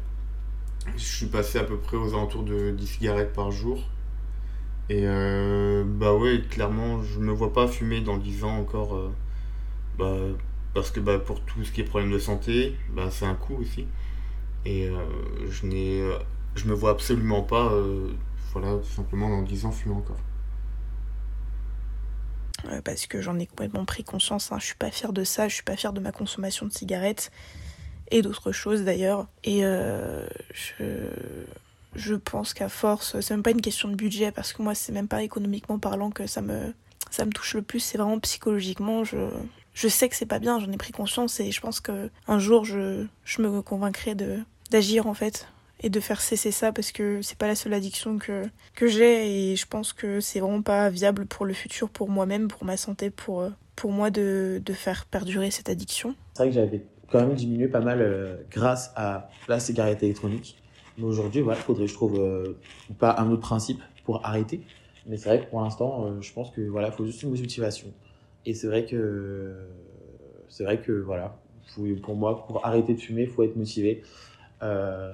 Je 0.97 1.05
suis 1.05 1.27
passé 1.27 1.59
à 1.59 1.65
peu 1.65 1.77
près 1.77 1.97
aux 1.97 2.15
alentours 2.15 2.45
de 2.45 2.71
10 2.71 2.87
cigarettes 2.87 3.33
par 3.33 3.51
jour. 3.51 3.83
Et 4.89 5.05
bah 5.85 6.15
ouais, 6.15 6.43
clairement, 6.51 7.03
je 7.03 7.19
me 7.19 7.33
vois 7.33 7.53
pas 7.53 7.67
fumer 7.69 8.01
dans 8.01 8.17
10 8.19 8.45
ans 8.45 8.59
encore. 8.59 9.11
Bah, 9.99 10.17
parce 10.75 10.91
que 10.91 11.01
bah, 11.01 11.19
pour 11.19 11.41
tout 11.43 11.65
ce 11.65 11.73
qui 11.73 11.81
est 11.81 11.85
problème 11.85 12.13
de 12.13 12.19
santé, 12.19 12.77
bah, 12.95 13.09
c'est 13.11 13.27
un 13.27 13.35
coût 13.35 13.57
aussi. 13.61 13.87
Et 14.65 14.89
euh, 14.89 14.97
je 15.51 15.67
n'ai, 15.67 16.03
je 16.55 16.67
me 16.67 16.75
vois 16.75 16.91
absolument 16.91 17.43
pas, 17.43 17.73
euh, 17.73 18.11
voilà, 18.53 18.79
tout 18.79 18.91
simplement 18.91 19.29
dans 19.29 19.43
10 19.43 19.67
ans 19.67 19.73
fumer 19.73 19.95
encore. 19.95 20.17
parce 22.85 23.07
que 23.07 23.21
j'en 23.21 23.39
ai 23.39 23.47
complètement 23.47 23.85
pris 23.85 24.05
conscience, 24.05 24.53
hein. 24.53 24.59
je 24.59 24.67
suis 24.67 24.75
pas 24.75 24.91
fière 24.91 25.13
de 25.13 25.25
ça, 25.25 25.49
je 25.49 25.55
suis 25.55 25.63
pas 25.63 25.77
fière 25.77 25.93
de 25.93 26.01
ma 26.01 26.13
consommation 26.13 26.67
de 26.67 26.73
cigarettes 26.73 27.31
et 28.11 28.23
d'autres 28.23 28.53
choses 28.53 28.83
d'ailleurs. 28.83 29.29
Et 29.45 29.65
euh, 29.65 30.27
je, 31.95 32.15
pense 32.15 32.53
qu'à 32.55 32.69
force, 32.69 33.21
c'est 33.21 33.35
même 33.35 33.43
pas 33.43 33.53
une 33.53 33.61
question 33.61 33.89
de 33.89 33.95
budget 33.95 34.33
parce 34.33 34.53
que 34.53 34.63
moi 34.63 34.75
c'est 34.75 34.93
même 34.93 35.09
pas 35.09 35.23
économiquement 35.23 35.79
parlant 35.79 36.11
que 36.11 36.27
ça 36.27 36.43
me, 36.43 36.75
ça 37.11 37.25
me 37.25 37.31
touche 37.31 37.55
le 37.55 37.63
plus, 37.63 37.81
c'est 37.81 37.99
vraiment 37.99 38.19
psychologiquement. 38.19 39.05
Je, 39.05 39.29
je 39.75 39.89
sais 39.89 40.09
que 40.09 40.17
c'est 40.17 40.27
pas 40.27 40.41
bien, 40.41 40.59
j'en 40.59 40.73
ai 40.73 40.77
pris 40.77 40.93
conscience 40.93 41.41
et 41.41 41.53
je 41.53 41.61
pense 41.61 41.81
que 41.81 42.11
un 42.27 42.39
jour 42.39 42.65
je, 42.65 43.07
je 43.25 43.43
me 43.43 43.63
convaincrai 43.63 44.15
de 44.15 44.41
d'agir 44.71 45.07
en 45.07 45.15
fait 45.15 45.49
et 45.81 45.91
de 45.91 46.01
faire 46.01 46.21
cesser 46.21 46.51
ça 46.51 46.73
parce 46.73 46.93
que 46.93 47.23
c'est 47.23 47.39
pas 47.39 47.47
la 47.47 47.55
seule 47.55 47.73
addiction 47.75 48.19
que, 48.19 48.43
que 48.75 48.87
j'ai 48.87 49.53
et 49.53 49.57
je 49.57 49.67
pense 49.67 49.93
que 49.93 50.21
c'est 50.21 50.41
vraiment 50.41 50.63
pas 50.63 50.91
viable 50.91 51.27
pour 51.27 51.47
le 51.47 51.55
futur, 51.55 51.89
pour 51.89 52.09
moi-même, 52.09 52.49
pour 52.49 52.65
ma 52.65 52.77
santé, 52.77 53.11
pour, 53.11 53.49
pour 53.77 53.91
moi 53.91 54.11
de, 54.11 54.61
de 54.65 54.73
faire 54.73 55.07
perdurer 55.07 55.51
cette 55.51 55.69
addiction. 55.69 56.15
C'est 56.35 56.43
vrai 56.43 56.51
que 56.51 56.55
j'avais 56.55 56.85
quand 57.11 57.21
même 57.21 57.35
diminué 57.35 57.69
pas 57.69 57.81
mal 57.81 58.01
euh, 58.01 58.37
grâce 58.51 58.93
à 58.95 59.31
la 59.49 59.59
cigarette 59.59 60.03
électronique. 60.03 60.57
Mais 60.99 61.05
aujourd'hui, 61.05 61.41
voilà, 61.41 61.59
il 61.59 61.63
faudrait, 61.63 61.87
je 61.87 61.95
trouve, 61.95 62.21
euh, 62.21 62.59
pas 62.99 63.17
un 63.19 63.31
autre 63.31 63.43
principe 63.43 63.81
pour 64.05 64.25
arrêter. 64.25 64.61
Mais 65.07 65.17
c'est 65.17 65.29
vrai 65.31 65.45
que 65.45 65.51
pour 65.51 65.63
l'instant, 65.63 66.05
euh, 66.05 66.21
je 66.21 66.33
pense 66.33 66.51
que 66.51 66.61
voilà, 66.61 66.91
faut 66.93 67.07
juste 67.07 67.23
une 67.23 67.31
motivation. 67.31 67.89
Et 68.45 68.55
c'est 68.55 68.67
vrai 68.67 68.85
que 68.85 69.55
c'est 70.49 70.65
vrai 70.65 70.81
que 70.81 70.93
voilà, 70.93 71.39
pour 72.03 72.17
moi, 72.17 72.47
pour 72.47 72.65
arrêter 72.67 72.95
de 72.95 73.01
fumer, 73.01 73.23
il 73.23 73.29
faut 73.29 73.43
être 73.43 73.57
motivé. 73.57 74.03
Euh, 74.63 75.13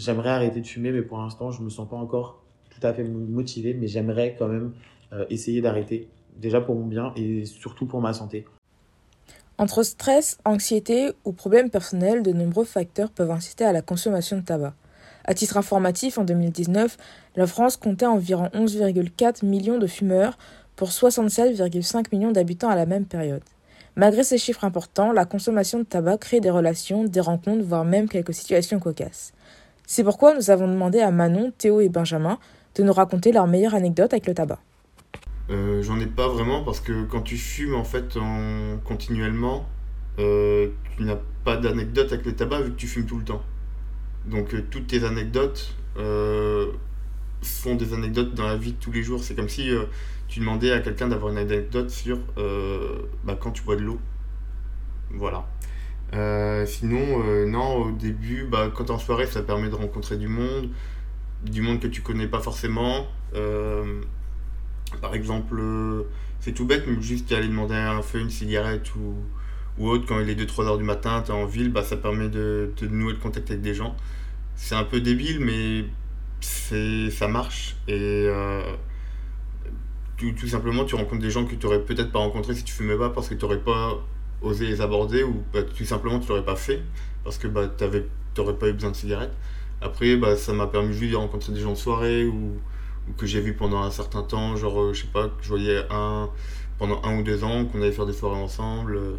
j'aimerais 0.00 0.30
arrêter 0.30 0.60
de 0.60 0.66
fumer, 0.66 0.92
mais 0.92 1.02
pour 1.02 1.18
l'instant, 1.18 1.50
je 1.50 1.62
me 1.62 1.70
sens 1.70 1.88
pas 1.88 1.96
encore 1.96 2.42
tout 2.70 2.84
à 2.86 2.92
fait 2.92 3.04
motivé, 3.04 3.74
mais 3.74 3.86
j'aimerais 3.86 4.36
quand 4.38 4.48
même 4.48 4.72
euh, 5.12 5.24
essayer 5.30 5.60
d'arrêter, 5.60 6.08
déjà 6.36 6.60
pour 6.60 6.74
mon 6.74 6.86
bien 6.86 7.12
et 7.16 7.44
surtout 7.44 7.86
pour 7.86 8.00
ma 8.00 8.12
santé. 8.12 8.44
Entre 9.58 9.82
stress, 9.82 10.38
anxiété 10.44 11.10
ou 11.24 11.32
problèmes 11.32 11.68
personnels, 11.68 12.22
de 12.22 12.32
nombreux 12.32 12.64
facteurs 12.64 13.10
peuvent 13.10 13.30
inciter 13.30 13.64
à 13.64 13.72
la 13.72 13.82
consommation 13.82 14.38
de 14.38 14.42
tabac. 14.42 14.74
À 15.24 15.34
titre 15.34 15.58
informatif, 15.58 16.16
en 16.16 16.24
2019, 16.24 16.96
la 17.36 17.46
France 17.46 17.76
comptait 17.76 18.06
environ 18.06 18.46
11,4 18.54 19.44
millions 19.44 19.78
de 19.78 19.86
fumeurs, 19.86 20.38
pour 20.76 20.88
67,5 20.88 22.06
millions 22.10 22.32
d'habitants 22.32 22.70
à 22.70 22.74
la 22.74 22.86
même 22.86 23.04
période. 23.04 23.42
Malgré 23.96 24.24
ces 24.24 24.38
chiffres 24.38 24.64
importants, 24.64 25.12
la 25.12 25.26
consommation 25.26 25.78
de 25.78 25.84
tabac 25.84 26.16
crée 26.16 26.40
des 26.40 26.48
relations, 26.48 27.04
des 27.04 27.20
rencontres, 27.20 27.64
voire 27.64 27.84
même 27.84 28.08
quelques 28.08 28.32
situations 28.32 28.78
cocasses. 28.78 29.34
C'est 29.92 30.04
pourquoi 30.04 30.36
nous 30.36 30.50
avons 30.52 30.68
demandé 30.68 31.00
à 31.00 31.10
Manon, 31.10 31.52
Théo 31.58 31.80
et 31.80 31.88
Benjamin 31.88 32.38
de 32.76 32.84
nous 32.84 32.92
raconter 32.92 33.32
leurs 33.32 33.48
meilleures 33.48 33.74
anecdotes 33.74 34.12
avec 34.12 34.28
le 34.28 34.34
tabac. 34.34 34.60
Euh, 35.50 35.82
j'en 35.82 35.98
ai 35.98 36.06
pas 36.06 36.28
vraiment 36.28 36.62
parce 36.62 36.78
que 36.78 37.02
quand 37.06 37.22
tu 37.22 37.36
fumes 37.36 37.74
en 37.74 37.82
fait 37.82 38.16
en... 38.16 38.78
continuellement, 38.84 39.66
euh, 40.20 40.68
tu 40.96 41.02
n'as 41.02 41.18
pas 41.44 41.56
d'anecdotes 41.56 42.12
avec 42.12 42.24
le 42.24 42.36
tabac 42.36 42.60
vu 42.60 42.70
que 42.70 42.76
tu 42.76 42.86
fumes 42.86 43.04
tout 43.04 43.18
le 43.18 43.24
temps. 43.24 43.42
Donc 44.26 44.54
euh, 44.54 44.64
toutes 44.70 44.86
tes 44.86 45.02
anecdotes 45.02 45.74
sont 47.42 47.74
des 47.74 47.92
anecdotes 47.92 48.32
dans 48.34 48.46
la 48.46 48.56
vie 48.56 48.74
de 48.74 48.78
tous 48.78 48.92
les 48.92 49.02
jours. 49.02 49.24
C'est 49.24 49.34
comme 49.34 49.48
si 49.48 49.72
tu 50.28 50.38
demandais 50.38 50.70
à 50.70 50.78
quelqu'un 50.78 51.08
d'avoir 51.08 51.32
une 51.32 51.38
anecdote 51.38 51.90
sur 51.90 52.20
euh, 52.38 53.08
bah, 53.24 53.36
quand 53.40 53.50
tu 53.50 53.64
bois 53.64 53.74
de 53.74 53.82
l'eau. 53.82 53.98
Voilà. 55.10 55.48
Euh, 56.12 56.66
sinon, 56.66 57.22
euh, 57.24 57.46
non, 57.46 57.76
au 57.76 57.92
début, 57.92 58.44
bah, 58.44 58.70
quand 58.74 58.90
en 58.90 58.98
soirée, 58.98 59.26
ça 59.26 59.42
permet 59.42 59.68
de 59.68 59.74
rencontrer 59.74 60.16
du 60.16 60.28
monde, 60.28 60.70
du 61.44 61.62
monde 61.62 61.80
que 61.80 61.86
tu 61.86 62.02
connais 62.02 62.26
pas 62.26 62.40
forcément. 62.40 63.06
par 65.00 65.14
exemple, 65.14 65.62
c'est 66.40 66.52
tout 66.52 66.66
bête, 66.66 66.84
mais 66.86 67.00
juste 67.00 67.30
aller 67.32 67.48
demander 67.48 67.74
un 67.74 68.02
feu, 68.02 68.20
une 68.20 68.30
cigarette 68.30 68.94
ou, 68.96 69.14
ou 69.78 69.88
autre, 69.88 70.06
quand 70.06 70.20
il 70.20 70.28
est 70.28 70.34
2-3 70.34 70.66
heures 70.66 70.78
du 70.78 70.84
matin, 70.84 71.22
tu 71.24 71.30
es 71.30 71.34
en 71.34 71.46
ville, 71.46 71.70
bah, 71.70 71.84
ça 71.84 71.96
permet 71.96 72.28
de, 72.28 72.72
de, 72.76 72.86
nouer 72.88 73.12
le 73.12 73.18
contact 73.18 73.50
avec 73.50 73.62
des 73.62 73.74
gens. 73.74 73.96
C'est 74.56 74.74
un 74.74 74.84
peu 74.84 75.00
débile, 75.00 75.40
mais 75.40 75.84
ça 76.40 77.28
marche. 77.28 77.76
Et 77.88 78.28
tout, 80.20 80.46
simplement, 80.46 80.84
tu 80.84 80.94
rencontres 80.94 81.22
des 81.22 81.30
gens 81.30 81.44
que 81.44 81.54
tu 81.54 81.66
n'aurais 81.66 81.82
peut-être 81.82 82.12
pas 82.12 82.18
rencontrés 82.18 82.54
si 82.54 82.64
tu 82.64 82.74
fumais 82.74 82.96
pas 82.96 83.10
parce 83.10 83.28
que 83.28 83.34
tu 83.34 83.44
n'aurais 83.44 83.60
pas 83.60 83.98
osé 84.42 84.66
les 84.66 84.80
aborder 84.80 85.22
ou 85.22 85.42
bah, 85.52 85.62
tout 85.62 85.84
simplement 85.84 86.18
tu 86.18 86.28
l'aurais 86.28 86.44
pas 86.44 86.56
fait 86.56 86.82
parce 87.24 87.38
que 87.38 87.46
bah, 87.48 87.70
tu 87.76 87.84
n'aurais 88.36 88.54
pas 88.54 88.68
eu 88.68 88.72
besoin 88.72 88.90
de 88.90 88.96
cigarettes. 88.96 89.36
Après, 89.80 90.16
bah, 90.16 90.36
ça 90.36 90.52
m'a 90.52 90.66
permis 90.66 90.92
juste 90.92 91.12
de 91.12 91.16
rencontrer 91.16 91.52
des 91.52 91.60
gens 91.60 91.72
de 91.72 91.76
soirée 91.76 92.26
ou, 92.26 92.52
que 93.16 93.26
j'ai 93.26 93.40
vu 93.40 93.54
pendant 93.54 93.82
un 93.82 93.90
certain 93.90 94.22
temps, 94.22 94.56
genre, 94.56 94.80
euh, 94.80 94.92
je 94.92 95.02
sais 95.02 95.08
pas, 95.12 95.28
que 95.28 95.42
je 95.42 95.48
voyais 95.48 95.82
un 95.90 96.30
pendant 96.78 97.02
un 97.02 97.18
ou 97.18 97.22
deux 97.22 97.44
ans, 97.44 97.64
qu'on 97.66 97.82
allait 97.82 97.92
faire 97.92 98.06
des 98.06 98.12
soirées 98.12 98.40
ensemble, 98.40 98.96
euh, 98.96 99.16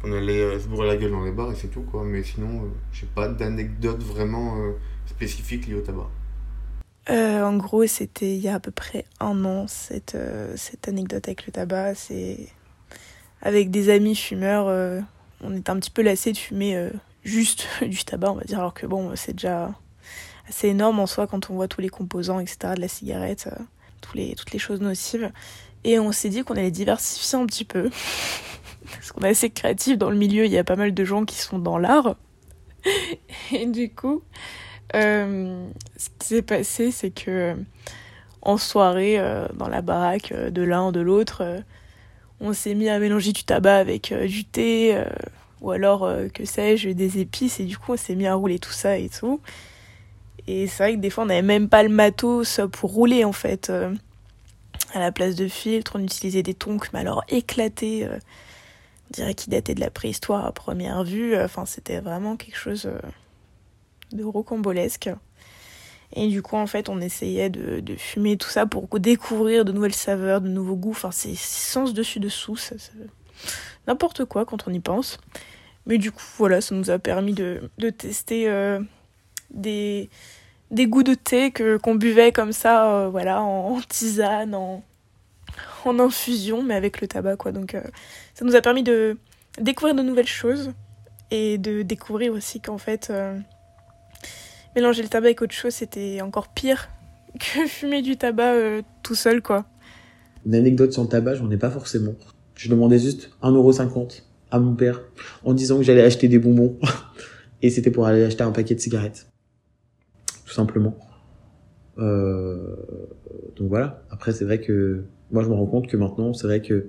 qu'on 0.00 0.12
allait 0.12 0.40
euh, 0.40 0.60
se 0.60 0.68
bourrer 0.68 0.86
la 0.86 0.96
gueule 0.96 1.12
dans 1.12 1.24
les 1.24 1.32
bars 1.32 1.50
et 1.50 1.54
c'est 1.54 1.68
tout 1.68 1.82
quoi. 1.82 2.04
Mais 2.04 2.22
sinon, 2.22 2.68
j'ai 2.92 3.06
pas 3.06 3.28
d'anecdote 3.28 4.02
vraiment 4.02 4.56
spécifique 5.06 5.66
liée 5.66 5.74
au 5.74 5.80
tabac. 5.80 6.08
En 7.08 7.56
gros, 7.56 7.86
c'était 7.86 8.34
il 8.34 8.40
y 8.40 8.48
a 8.48 8.56
à 8.56 8.60
peu 8.60 8.70
près 8.70 9.04
un 9.18 9.44
an, 9.44 9.66
cette, 9.66 10.16
cette 10.56 10.88
anecdote 10.88 11.26
avec 11.26 11.46
le 11.46 11.52
tabac. 11.52 11.94
C'est 11.94 12.48
avec 13.42 13.70
des 13.70 13.90
amis 13.90 14.16
fumeurs, 14.16 14.68
euh, 14.68 15.00
on 15.42 15.54
était 15.54 15.70
un 15.70 15.78
petit 15.78 15.90
peu 15.90 16.02
lassés 16.02 16.32
de 16.32 16.38
fumer 16.38 16.90
juste 17.24 17.66
du 17.82 18.04
tabac, 18.04 18.32
on 18.32 18.36
va 18.36 18.44
dire, 18.44 18.58
alors 18.58 18.74
que 18.74 18.86
bon, 18.86 19.12
c'est 19.14 19.32
déjà 19.32 19.72
assez 20.48 20.68
énorme 20.68 20.98
en 21.00 21.06
soi 21.06 21.26
quand 21.26 21.50
on 21.50 21.54
voit 21.54 21.68
tous 21.68 21.80
les 21.80 21.88
composants, 21.88 22.40
etc., 22.40 22.74
de 22.76 22.80
la 22.80 22.88
cigarette, 22.88 23.48
tous 24.00 24.16
les, 24.16 24.34
toutes 24.34 24.52
les 24.52 24.58
choses 24.58 24.80
nocives. 24.80 25.30
Et 25.84 25.98
on 25.98 26.12
s'est 26.12 26.28
dit 26.28 26.42
qu'on 26.42 26.54
allait 26.54 26.70
diversifier 26.70 27.38
un 27.38 27.46
petit 27.46 27.64
peu. 27.64 27.90
parce 28.92 29.12
qu'on 29.12 29.22
est 29.22 29.30
assez 29.30 29.50
créatif 29.50 29.98
dans 29.98 30.10
le 30.10 30.16
milieu, 30.16 30.44
il 30.44 30.52
y 30.52 30.58
a 30.58 30.64
pas 30.64 30.76
mal 30.76 30.94
de 30.94 31.04
gens 31.04 31.24
qui 31.24 31.36
sont 31.36 31.58
dans 31.58 31.78
l'art. 31.78 32.16
Et 33.52 33.66
du 33.66 33.90
coup, 33.90 34.22
euh, 34.94 35.66
ce 35.96 36.08
qui 36.18 36.26
s'est 36.26 36.42
passé, 36.42 36.90
c'est 36.90 37.10
que 37.10 37.56
en 38.42 38.56
soirée, 38.56 39.18
euh, 39.18 39.46
dans 39.54 39.68
la 39.68 39.82
baraque 39.82 40.32
euh, 40.32 40.50
de 40.50 40.62
l'un 40.62 40.88
ou 40.88 40.92
de 40.92 41.00
l'autre, 41.00 41.62
on 42.42 42.52
s'est 42.52 42.74
mis 42.74 42.88
à 42.88 42.98
mélanger 42.98 43.32
du 43.32 43.44
tabac 43.44 43.76
avec 43.76 44.12
du 44.12 44.44
thé, 44.44 45.02
ou 45.60 45.70
alors, 45.70 46.08
que 46.34 46.44
sais-je, 46.44 46.90
des 46.90 47.18
épices, 47.18 47.60
et 47.60 47.64
du 47.64 47.78
coup, 47.78 47.92
on 47.92 47.96
s'est 47.96 48.14
mis 48.14 48.26
à 48.26 48.34
rouler 48.34 48.58
tout 48.58 48.72
ça 48.72 48.98
et 48.98 49.08
tout. 49.08 49.40
Et 50.46 50.66
c'est 50.66 50.82
vrai 50.82 50.94
que 50.96 51.00
des 51.00 51.08
fois, 51.08 51.24
on 51.24 51.28
n'avait 51.28 51.42
même 51.42 51.68
pas 51.68 51.82
le 51.82 51.88
matos 51.88 52.60
pour 52.72 52.92
rouler, 52.92 53.24
en 53.24 53.32
fait. 53.32 53.70
à 54.92 54.98
la 54.98 55.12
place 55.12 55.36
de 55.36 55.48
filtre, 55.48 55.92
on 55.94 56.02
utilisait 56.02 56.42
des 56.42 56.54
tonks, 56.54 56.92
mais 56.92 57.00
alors 57.00 57.22
éclatés. 57.28 58.08
on 58.08 59.12
dirait 59.12 59.34
qu'ils 59.34 59.52
dataient 59.52 59.74
de 59.74 59.80
la 59.80 59.90
préhistoire 59.90 60.44
à 60.44 60.52
première 60.52 61.04
vue. 61.04 61.36
Enfin, 61.36 61.64
c'était 61.64 62.00
vraiment 62.00 62.36
quelque 62.36 62.58
chose 62.58 62.90
de 64.12 64.24
rocambolesque. 64.24 65.10
Et 66.14 66.28
du 66.28 66.42
coup, 66.42 66.56
en 66.56 66.66
fait, 66.66 66.88
on 66.88 67.00
essayait 67.00 67.48
de, 67.48 67.80
de, 67.80 67.96
fumer 67.96 68.36
tout 68.36 68.48
ça 68.48 68.66
pour 68.66 68.88
découvrir 68.98 69.64
de 69.64 69.72
nouvelles 69.72 69.94
saveurs, 69.94 70.40
de 70.40 70.48
nouveaux 70.48 70.76
goûts. 70.76 70.90
Enfin, 70.90 71.10
c'est 71.10 71.34
sens 71.34 71.94
dessus-dessous. 71.94 72.56
Ça, 72.56 72.76
N'importe 73.86 74.24
quoi 74.26 74.44
quand 74.44 74.68
on 74.68 74.72
y 74.72 74.80
pense. 74.80 75.18
Mais 75.86 75.98
du 75.98 76.12
coup, 76.12 76.22
voilà, 76.36 76.60
ça 76.60 76.74
nous 76.74 76.90
a 76.90 76.98
permis 76.98 77.32
de, 77.32 77.70
de 77.78 77.90
tester 77.90 78.48
euh, 78.48 78.80
des, 79.50 80.10
des 80.70 80.86
goûts 80.86 81.02
de 81.02 81.14
thé 81.14 81.50
que 81.50 81.76
qu'on 81.76 81.96
buvait 81.96 82.30
comme 82.30 82.52
ça, 82.52 82.92
euh, 82.92 83.08
voilà, 83.08 83.42
en, 83.42 83.80
tisane, 83.80 84.54
en, 84.54 84.84
en 85.84 85.98
infusion, 85.98 86.62
mais 86.62 86.74
avec 86.74 87.00
le 87.00 87.08
tabac, 87.08 87.36
quoi. 87.36 87.50
Donc, 87.52 87.74
euh, 87.74 87.82
ça 88.34 88.44
nous 88.44 88.54
a 88.54 88.60
permis 88.60 88.84
de 88.84 89.18
découvrir 89.58 89.94
de 89.94 90.02
nouvelles 90.02 90.28
choses 90.28 90.72
et 91.32 91.58
de 91.58 91.82
découvrir 91.82 92.32
aussi 92.32 92.60
qu'en 92.60 92.78
fait 92.78 93.10
mélanger 94.74 95.02
le 95.02 95.08
tabac 95.08 95.26
avec 95.26 95.42
autre 95.42 95.54
chose, 95.54 95.72
c'était 95.72 96.20
encore 96.20 96.48
pire 96.48 96.88
que 97.38 97.66
fumer 97.66 98.02
du 98.02 98.16
tabac 98.16 98.54
euh, 98.54 98.82
tout 99.02 99.14
seul, 99.14 99.42
quoi. 99.42 99.66
Une 100.44 100.54
anecdote 100.54 100.92
sur 100.92 101.02
le 101.02 101.08
tabac, 101.08 101.34
j'en 101.36 101.50
ai 101.50 101.56
pas 101.56 101.70
forcément. 101.70 102.14
Je 102.56 102.68
demandais 102.68 102.98
juste 102.98 103.30
1,50€ 103.42 104.22
à 104.50 104.58
mon 104.58 104.74
père 104.74 105.00
en 105.44 105.54
disant 105.54 105.78
que 105.78 105.82
j'allais 105.82 106.02
acheter 106.02 106.28
des 106.28 106.38
bonbons. 106.38 106.76
Et 107.62 107.70
c'était 107.70 107.90
pour 107.90 108.06
aller 108.06 108.24
acheter 108.24 108.42
un 108.42 108.50
paquet 108.50 108.74
de 108.74 108.80
cigarettes. 108.80 109.28
Tout 110.44 110.52
simplement. 110.52 110.96
Euh... 111.98 112.76
Donc 113.56 113.68
voilà. 113.68 114.02
Après, 114.10 114.32
c'est 114.32 114.44
vrai 114.44 114.60
que 114.60 115.04
moi, 115.30 115.42
je 115.42 115.48
me 115.48 115.54
rends 115.54 115.66
compte 115.66 115.86
que 115.86 115.96
maintenant, 115.96 116.32
c'est 116.32 116.46
vrai 116.46 116.60
que 116.60 116.88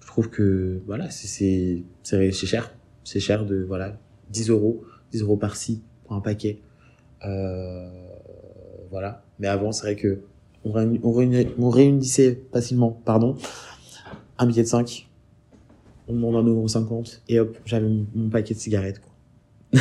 je 0.00 0.06
trouve 0.06 0.28
que 0.28 0.80
voilà, 0.86 1.10
c'est 1.10 1.84
cher. 2.02 2.74
C'est 3.04 3.20
cher 3.20 3.46
de 3.46 3.62
voilà 3.62 3.96
10 4.30 4.50
euros, 4.50 4.84
10 5.12 5.22
euros 5.22 5.36
par-ci 5.36 5.82
pour 6.04 6.16
un 6.16 6.20
paquet. 6.20 6.60
Euh, 7.24 7.88
voilà. 8.90 9.22
Mais 9.38 9.48
avant, 9.48 9.72
c'est 9.72 9.82
vrai 9.86 9.96
que 9.96 10.22
on, 10.64 11.70
réunissait 11.70 12.40
facilement, 12.52 12.90
pardon, 13.04 13.36
un 14.38 14.46
billet 14.46 14.62
de 14.62 14.68
5, 14.68 15.08
on 16.08 16.14
demande 16.14 16.36
un 16.36 16.44
euro 16.48 16.68
50 16.68 17.22
et 17.28 17.40
hop, 17.40 17.56
j'avais 17.64 17.88
mon, 18.14 18.28
paquet 18.28 18.54
de 18.54 18.58
cigarettes. 18.58 19.00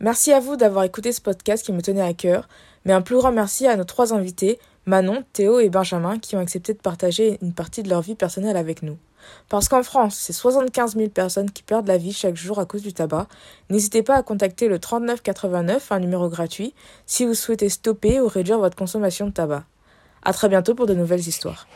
Merci 0.00 0.32
à 0.32 0.40
vous 0.40 0.56
d'avoir 0.56 0.84
écouté 0.84 1.12
ce 1.12 1.20
podcast 1.20 1.64
qui 1.64 1.72
me 1.72 1.82
tenait 1.82 2.00
à 2.00 2.14
cœur, 2.14 2.48
mais 2.86 2.94
un 2.94 3.02
plus 3.02 3.16
grand 3.16 3.32
merci 3.32 3.66
à 3.66 3.76
nos 3.76 3.84
trois 3.84 4.14
invités, 4.14 4.58
Manon, 4.86 5.24
Théo 5.34 5.60
et 5.60 5.68
Benjamin, 5.68 6.18
qui 6.18 6.36
ont 6.36 6.38
accepté 6.38 6.72
de 6.72 6.78
partager 6.78 7.38
une 7.42 7.52
partie 7.52 7.82
de 7.82 7.90
leur 7.90 8.00
vie 8.00 8.14
personnelle 8.14 8.56
avec 8.56 8.82
nous. 8.82 8.96
Parce 9.48 9.68
qu'en 9.68 9.82
France, 9.82 10.16
c'est 10.16 10.32
75 10.32 10.96
000 10.96 11.08
personnes 11.08 11.50
qui 11.50 11.62
perdent 11.62 11.86
la 11.86 11.98
vie 11.98 12.12
chaque 12.12 12.36
jour 12.36 12.58
à 12.58 12.66
cause 12.66 12.82
du 12.82 12.92
tabac. 12.92 13.26
N'hésitez 13.68 14.02
pas 14.02 14.16
à 14.16 14.22
contacter 14.22 14.68
le 14.68 14.78
3989, 14.78 15.92
un 15.92 16.00
numéro 16.00 16.28
gratuit, 16.28 16.74
si 17.06 17.24
vous 17.24 17.34
souhaitez 17.34 17.68
stopper 17.68 18.20
ou 18.20 18.28
réduire 18.28 18.58
votre 18.58 18.76
consommation 18.76 19.26
de 19.26 19.32
tabac. 19.32 19.64
À 20.22 20.32
très 20.32 20.48
bientôt 20.48 20.74
pour 20.74 20.86
de 20.86 20.94
nouvelles 20.94 21.26
histoires. 21.26 21.66